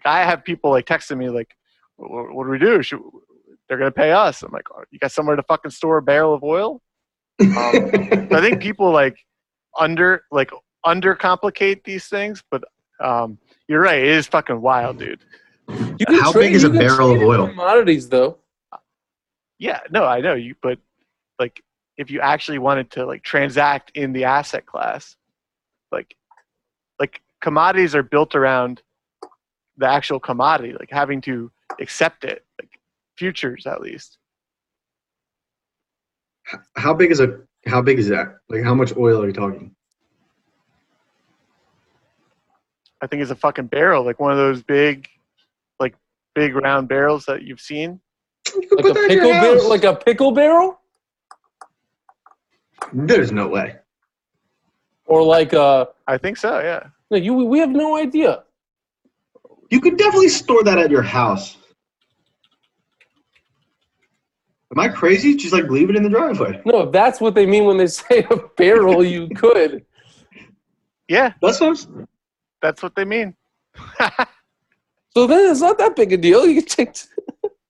[0.04, 1.56] I have people like texting me like,
[1.96, 2.82] "What, what do we do?
[2.82, 3.00] Should,
[3.68, 6.34] they're gonna pay us." I'm like, oh, "You got somewhere to fucking store a barrel
[6.34, 6.80] of oil?"
[7.40, 9.16] Um, I think people like
[9.78, 10.50] under like
[10.84, 12.64] undercomplicate these things, but
[13.00, 13.98] um, you're right.
[13.98, 15.20] It is fucking wild, dude.
[15.68, 17.48] You How trade- big is you a barrel of oil?
[17.48, 18.38] Commodities, though.
[19.58, 20.78] Yeah, no, I know you, but
[21.40, 21.62] like
[21.96, 25.16] if you actually wanted to like transact in the asset class,
[25.90, 26.14] like
[27.00, 28.82] like commodities are built around
[29.76, 31.50] the actual commodity, like having to
[31.80, 32.70] accept it, like
[33.16, 34.18] futures at least.
[36.76, 38.36] how big is a how big is that?
[38.48, 39.74] Like how much oil are you talking?
[43.00, 45.08] I think it's a fucking barrel, like one of those big,
[45.78, 45.94] like
[46.34, 48.00] big round barrels that you've seen.
[48.54, 49.68] You Like put a that in your pickle barrel.
[49.68, 50.80] Like a pickle barrel,
[52.92, 53.76] There's no way.
[55.06, 55.88] or like a.
[56.06, 56.88] I think so, yeah.
[57.10, 57.34] No, you.
[57.34, 58.42] We have no idea.
[59.70, 61.56] You could definitely store that at your house.
[64.72, 65.34] Am I crazy?
[65.36, 66.60] Just like leave it in the driveway.
[66.64, 69.84] No, if that's what they mean when they say a barrel, you could.
[71.08, 71.86] Yeah, That's what I'm, s-
[72.62, 73.34] that's what they mean.
[75.14, 76.46] So then it's not that big a deal.
[76.46, 76.96] You can take.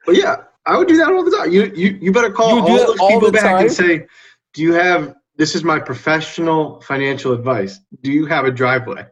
[0.05, 0.37] but yeah,
[0.67, 1.51] I would do that all the time.
[1.51, 3.61] You you, you better call You would do all those all people back time?
[3.63, 4.07] and say,
[4.53, 5.15] "Do you have?
[5.37, 7.79] This is my professional financial advice.
[8.03, 9.07] Do you have a driveway?"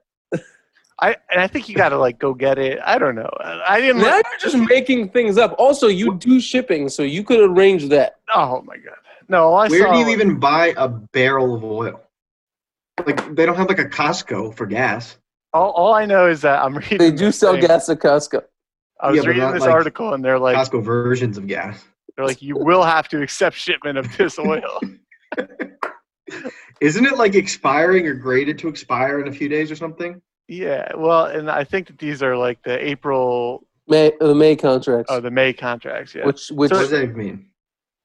[1.00, 2.78] I and I think you got to like go get it.
[2.84, 3.30] I don't know.
[3.40, 4.02] I didn't.
[4.02, 5.54] Now you're just making things up.
[5.58, 8.16] Also, you do shipping, so you could arrange that.
[8.34, 8.96] oh my god.
[9.28, 9.92] No, I Where saw.
[9.92, 12.02] do you even buy a barrel of oil?
[13.06, 15.16] Like they don't have like a Costco for gas.
[15.56, 16.98] All, all I know is that I'm reading.
[16.98, 17.62] They do sell thing.
[17.66, 18.42] gas at Costco.
[19.00, 21.84] I was Yeah, reading this like article and they're like, Costco versions of gas.
[22.16, 24.80] they're like, you will have to accept shipment of this oil.
[26.80, 30.20] Isn't it like expiring or graded to expire in a few days or something?
[30.48, 35.10] yeah, well, and I think that these are like the April, May the May contracts,
[35.10, 36.14] oh, the May contracts.
[36.14, 36.26] Yeah.
[36.26, 37.46] which which What does that mean?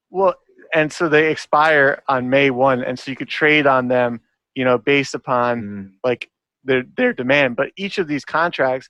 [0.09, 0.35] well,
[0.73, 4.21] and so they expire on May one, and so you could trade on them,
[4.55, 5.91] you know, based upon Mm.
[6.03, 6.29] like
[6.63, 7.55] their their demand.
[7.55, 8.89] But each of these contracts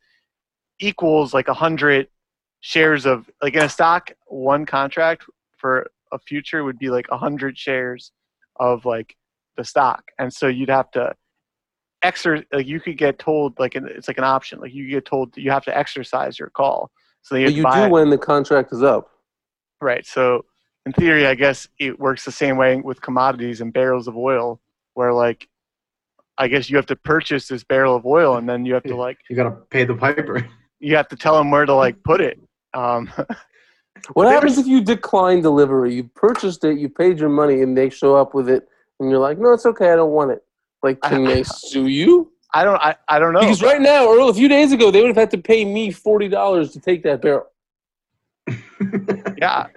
[0.80, 2.08] equals like a hundred
[2.60, 4.12] shares of like in a stock.
[4.28, 5.26] One contract
[5.58, 8.12] for a future would be like a hundred shares
[8.58, 9.16] of like
[9.58, 11.14] the stock, and so you'd have to
[12.04, 15.06] exer like you could get told like an, it's like an option like you get
[15.06, 16.90] told you have to exercise your call
[17.22, 19.10] so you, have but to you do when the contract is up.
[19.80, 20.06] Right.
[20.06, 20.46] So
[20.86, 24.60] in theory, I guess it works the same way with commodities and barrels of oil,
[24.94, 25.48] where like
[26.42, 28.96] I guess you have to purchase this barrel of oil and then you have to
[28.96, 30.44] like You gotta pay the piper.
[30.80, 32.40] you have to tell them where to like put it.
[32.74, 33.12] Um,
[34.14, 35.94] What There's- happens if you decline delivery?
[35.94, 38.68] You purchased it, you paid your money, and they show up with it,
[39.00, 40.44] and you're like, "No, it's okay, I don't want it."
[40.82, 42.32] Like, can they sue you?
[42.52, 43.42] I don't I, I don't know.
[43.42, 45.92] Because right now, or a few days ago, they would have had to pay me
[45.92, 47.46] forty dollars to take that barrel.
[49.38, 49.68] yeah,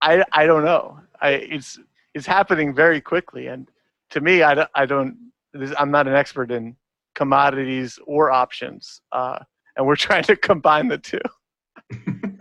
[0.00, 1.00] I I don't know.
[1.20, 1.80] I it's
[2.14, 3.68] it's happening very quickly, and
[4.10, 5.16] to me, I don't, I don't
[5.54, 6.76] this, I'm not an expert in
[7.14, 9.38] commodities or options, uh,
[9.76, 11.20] and we're trying to combine the two.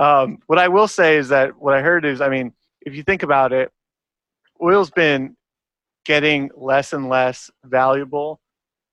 [0.00, 3.02] Um, what I will say is that what I heard is, I mean, if you
[3.02, 3.70] think about it,
[4.62, 5.36] oil's been
[6.06, 8.40] getting less and less valuable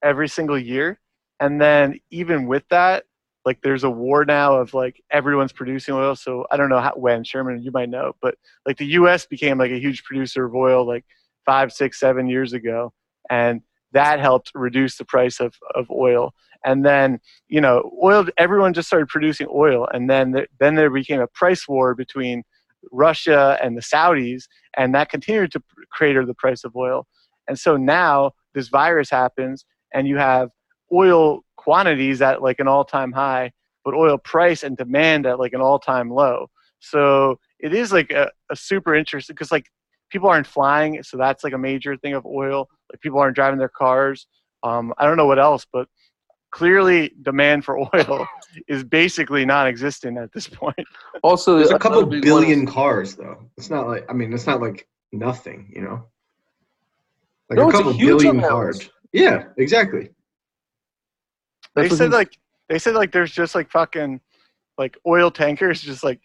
[0.03, 0.99] every single year.
[1.39, 3.05] And then even with that,
[3.45, 6.13] like there's a war now of like everyone's producing oil.
[6.13, 9.25] So I don't know how, when Sherman, you might know, but like the U.S.
[9.25, 11.05] became like a huge producer of oil like
[11.47, 12.93] five, six, seven years ago,
[13.31, 13.61] and
[13.93, 16.33] that helped reduce the price of of oil.
[16.63, 18.27] And then you know, oil.
[18.37, 22.43] Everyone just started producing oil, and then there, then there became a price war between
[22.91, 24.43] Russia and the Saudis,
[24.75, 27.07] and that continued to crater the price of oil.
[27.47, 30.49] And so now this virus happens, and you have
[30.93, 33.51] oil quantities at like an all-time high,
[33.83, 36.47] but oil price and demand at like an all-time low.
[36.79, 39.65] So it is like a, a super interesting because like
[40.09, 42.69] people aren't flying, so that's like a major thing of oil.
[42.91, 44.27] Like people aren't driving their cars.
[44.63, 45.87] Um, I don't know what else, but
[46.51, 48.27] clearly demand for oil
[48.67, 50.77] is basically non-existent at this point.
[51.23, 53.49] Also, There's a couple another big billion cars though.
[53.57, 56.05] It's not like I mean, it's not like nothing, you know.
[57.49, 58.49] Like No, a it's a couple huge billion amount.
[58.51, 58.89] cars.
[59.13, 60.09] Yeah, exactly.
[61.75, 62.37] They That's what said like
[62.69, 64.19] they said like there's just like fucking
[64.77, 66.21] like oil tankers just like s-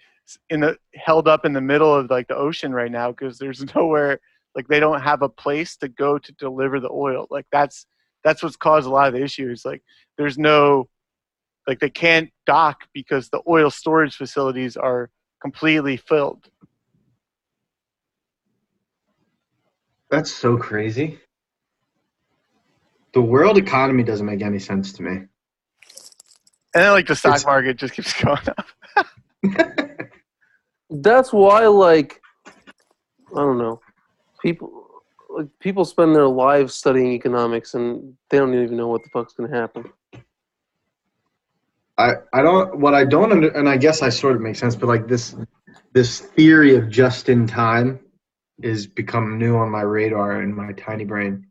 [0.50, 3.64] in the held up in the middle of like the ocean right now because there's
[3.74, 4.20] nowhere
[4.54, 7.26] like they don't have a place to go to deliver the oil.
[7.30, 7.86] Like that's
[8.24, 9.64] that's what's caused a lot of the issues.
[9.64, 9.82] Like
[10.18, 10.88] there's no
[11.66, 15.10] like they can't dock because the oil storage facilities are
[15.40, 16.48] completely filled.
[20.10, 21.18] That's so crazy.
[23.14, 25.10] The world economy doesn't make any sense to me.
[26.74, 28.66] And then like the stock It's- market just keeps going up.
[31.00, 32.20] that's why like
[33.34, 33.80] i don't know
[34.40, 34.70] people
[35.30, 39.32] like people spend their lives studying economics and they don't even know what the fuck's
[39.32, 39.90] going to happen
[41.98, 44.74] I, I don't what I don't under, and I guess I sort of make sense,
[44.74, 45.36] but like this
[45.92, 48.00] this theory of just in time
[48.62, 51.46] is become new on my radar in my tiny brain.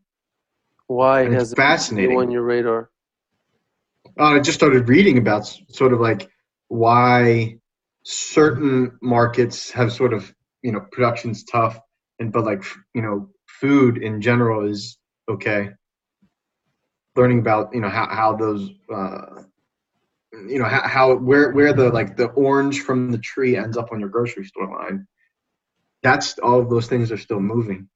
[0.88, 2.18] why And it's has it fascinating.
[2.18, 2.90] on your radar
[4.20, 6.30] Uh, I just started reading about sort of like
[6.68, 7.58] why
[8.04, 11.80] certain markets have sort of you know production's tough
[12.20, 14.98] and but like you know food in general is
[15.30, 15.72] okay.
[17.16, 19.44] Learning about you know how how those uh,
[20.34, 23.92] you know how, how where where the like the orange from the tree ends up
[23.92, 25.08] on your grocery store line.
[26.04, 27.90] That's all of those things are still moving,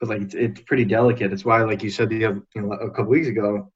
[0.00, 1.32] but like it's, it's pretty delicate.
[1.32, 3.70] It's why like you said the other, you know a couple weeks ago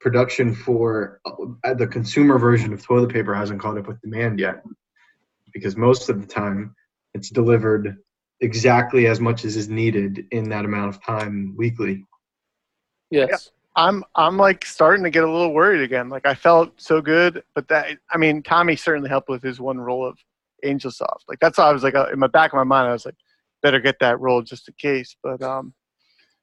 [0.00, 1.20] production for
[1.64, 4.62] uh, the consumer version of toilet paper hasn't caught up with demand yet
[5.52, 6.74] because most of the time
[7.14, 7.96] it's delivered
[8.40, 12.04] exactly as much as is needed in that amount of time weekly
[13.10, 16.08] yes I'm I'm like starting to get a little worried again.
[16.08, 19.78] Like I felt so good, but that I mean, Tommy certainly helped with his one
[19.78, 20.18] roll of
[20.64, 21.24] Angel Soft.
[21.28, 23.06] Like that's why I was like uh, in my back of my mind, I was
[23.06, 23.14] like,
[23.62, 25.16] better get that roll just in case.
[25.22, 25.74] But um,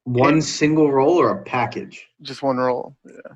[0.06, 2.96] one single roll or a package just one roll.
[3.06, 3.36] Yeah,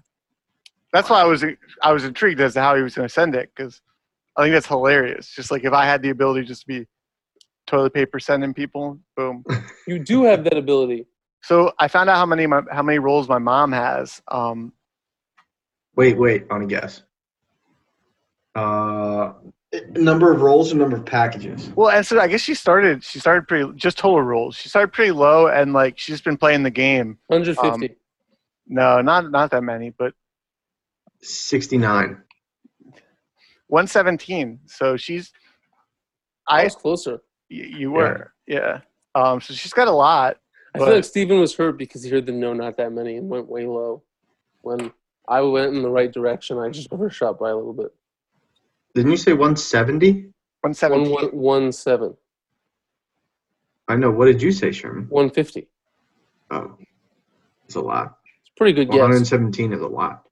[0.91, 1.43] that's why I was
[1.81, 3.81] I was intrigued as to how he was going to send it because
[4.35, 5.29] I think that's hilarious.
[5.29, 6.87] Just like if I had the ability just to be
[7.67, 9.43] toilet paper sending people, boom.
[9.87, 11.05] you do have that ability
[11.43, 14.21] So I found out how many my, how many rolls my mom has.
[14.27, 14.73] Um,
[15.95, 17.03] wait wait on a guess
[18.55, 19.33] uh
[19.91, 23.03] number of rolls or number of packages Well, and so I guess she started.
[23.03, 24.55] She started pretty just total rolls.
[24.55, 27.19] She started pretty low, and like she's just been playing the game.
[27.27, 27.95] 150
[28.67, 30.13] No, not not that many, but
[31.22, 32.22] 69
[33.67, 34.59] one seventeen.
[34.65, 35.32] So she's.
[36.47, 37.20] i I was closer.
[37.51, 38.82] y- you were yeah.
[39.15, 40.38] Um, so she's got a lot.
[40.76, 43.30] i feel like steven was hurt because he heard the no not that many and
[43.30, 44.03] went way low.
[44.61, 44.91] When
[45.28, 47.93] i went in the right direction i just overshot by a little bit.
[48.95, 51.11] Didn't you say 170 One one, seventeen.
[51.11, 52.17] one, one seven.
[53.88, 54.09] I know.
[54.11, 55.05] What did you say sherman?
[55.09, 55.67] 150
[56.51, 56.76] oh
[57.65, 58.17] it's a lot.
[58.41, 58.97] It's a pretty good guess.
[58.99, 60.24] 117 is a lot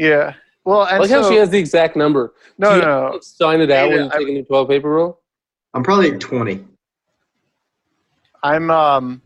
[0.00, 0.32] Yeah.
[0.64, 2.32] Well, I and like so, how she has the exact number.
[2.56, 3.20] no, Do you no, no.
[3.20, 5.20] sign it out when Yeah, you're I- taking the toilet paper roll.
[5.74, 6.64] i'm probably at 20
[8.42, 9.20] I'm um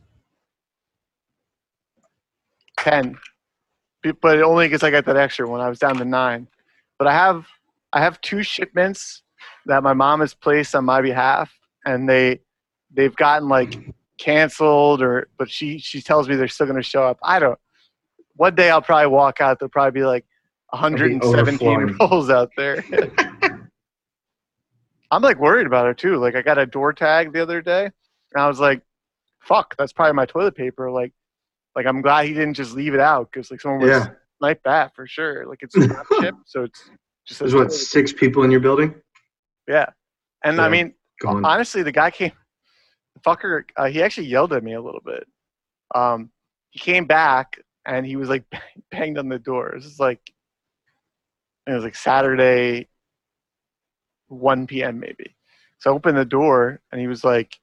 [2.78, 3.16] ten,
[4.20, 5.60] but only because I got that extra one.
[5.60, 6.48] I was down to nine,
[6.98, 7.46] but I have
[7.92, 9.22] I have two shipments
[9.66, 11.56] that my mom has placed on my behalf,
[11.86, 12.40] and they
[12.92, 13.78] they've gotten like
[14.18, 17.18] canceled or but she she tells me they're still going to show up.
[17.22, 17.58] I don't.
[18.34, 19.60] One day I'll probably walk out.
[19.60, 20.26] They'll probably be like
[20.74, 21.96] 117 overflowing.
[22.00, 22.84] rolls out there.
[25.10, 26.16] I'm like worried about it too.
[26.16, 28.82] Like I got a door tag the other day, and I was like,
[29.40, 31.12] "Fuck, that's probably my toilet paper." Like,
[31.76, 34.08] like I'm glad he didn't just leave it out because like someone would yeah
[34.38, 35.46] snipe that for sure.
[35.46, 36.90] Like it's not shipped, so it's
[37.26, 38.94] just there's what toilet- six people in your building
[39.66, 39.86] yeah.
[40.44, 42.32] And I mean, gone honestly, the guy came,
[43.14, 45.26] the fucker, uh, he actually yelled at me a little bit.
[45.94, 46.30] Um,
[46.70, 48.44] he came back and he was like
[48.90, 49.70] banged on the door.
[49.70, 50.20] It was like,
[51.66, 52.88] it was like Saturday,
[54.28, 55.00] 1 p.m.
[55.00, 55.34] maybe.
[55.78, 57.58] So I opened the door and he was like,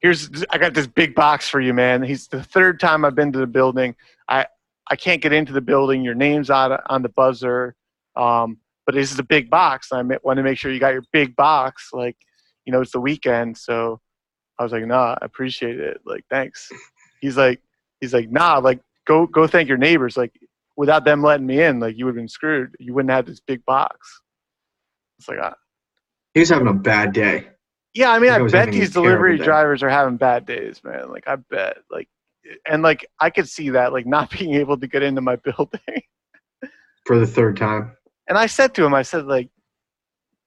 [0.00, 2.02] here's, I got this big box for you, man.
[2.02, 3.94] He's the third time I've been to the building.
[4.28, 4.46] I,
[4.90, 6.02] I can't get into the building.
[6.02, 7.74] Your name's on, on the buzzer.
[8.16, 9.92] Um, but this is a big box.
[9.92, 11.90] I want to make sure you got your big box.
[11.92, 12.16] Like,
[12.64, 14.00] you know, it's the weekend, so
[14.58, 16.00] I was like, nah, I appreciate it.
[16.04, 16.70] Like, thanks.
[17.20, 17.60] He's like,
[18.00, 20.16] he's like, nah, like go go thank your neighbors.
[20.16, 20.32] Like,
[20.76, 22.74] without them letting me in, like you would have been screwed.
[22.78, 24.20] You wouldn't have this big box.
[25.18, 25.52] It's like, uh,
[26.34, 27.48] He was having a bad day.
[27.94, 29.44] yeah, I mean, I I bet these delivery day.
[29.44, 31.10] drivers are having bad days, man.
[31.10, 32.08] Like, I bet, like,
[32.66, 35.80] and like I could see that, like, not being able to get into my building.
[37.06, 37.96] for the third time.
[38.28, 39.50] And I said to him, I said, like,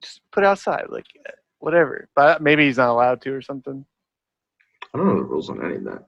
[0.02, 1.06] just put it outside, like,
[1.60, 2.08] whatever.
[2.16, 3.86] But maybe he's not allowed to or something.
[4.94, 6.06] I don't know the rules on any of that.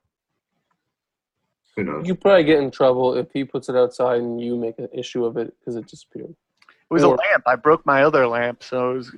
[1.78, 2.08] Who knows?
[2.08, 5.24] You probably get in trouble if he puts it outside and you make an issue
[5.26, 6.36] of it because it disappeared.
[6.70, 7.44] It was Or- a lamp.
[7.46, 9.16] I broke my other lamp, so it was,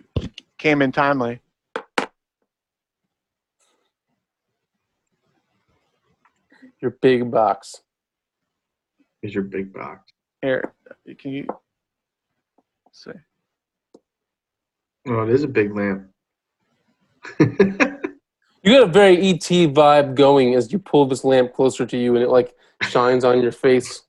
[0.58, 1.40] came in timely.
[6.82, 7.82] Your big box.
[9.22, 10.12] Is your big box.
[10.42, 10.74] Here,
[11.18, 11.48] can you
[12.92, 13.12] see?
[15.08, 16.08] Oh, it is a big lamp.
[18.62, 22.16] You got a very ET vibe going as you pull this lamp closer to you
[22.16, 24.02] and it like shines on your face.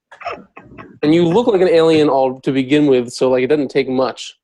[1.03, 3.89] And you look like an alien all to begin with, so like it doesn't take
[3.89, 4.39] much.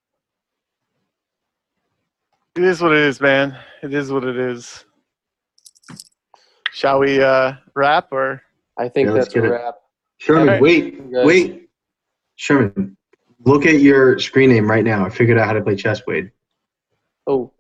[2.56, 3.58] It is what it is, man.
[3.82, 4.84] It is what it is.
[6.72, 8.42] Shall we uh, wrap or?
[8.78, 9.74] I think Yeah, that's a wrap.
[10.18, 10.62] Sherman, Alright.
[10.62, 11.68] wait, wait.
[12.36, 12.96] Sherman,
[13.44, 15.04] look at your screen name right now.
[15.04, 16.30] I figured out how to play chess, Wade.
[17.26, 17.52] Oh,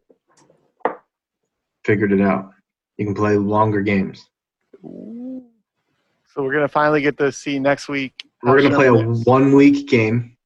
[1.86, 2.50] Figured it out.
[2.98, 4.28] You can play longer games.
[4.82, 8.12] So we're gonna finally get to see next week.
[8.42, 10.36] We're gonna play a one week game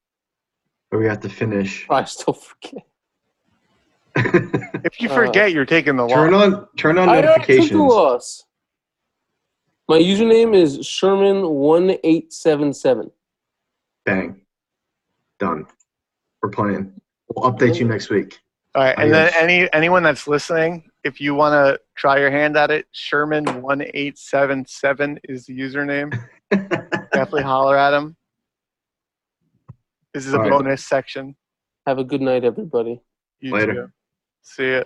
[0.90, 1.86] where we have to finish.
[1.90, 2.84] I still forget.
[4.84, 6.12] If you Uh, forget, you're taking the loss.
[6.12, 8.44] turn on turn on I already took the loss.
[9.88, 13.10] My username is Sherman1877.
[14.04, 14.42] Bang.
[15.38, 15.64] Done.
[16.42, 16.92] We're playing.
[17.34, 18.38] We'll update you next week.
[18.74, 22.56] All right, and then any anyone that's listening, if you want to try your hand
[22.56, 26.12] at it, Sherman one eight seven seven is the username.
[26.50, 28.16] Definitely holler at him.
[30.12, 30.50] This is a All right.
[30.50, 31.36] bonus section.
[31.86, 33.00] Have a good night, everybody.
[33.40, 33.74] You Later.
[33.74, 33.86] too.
[34.42, 34.82] See ya.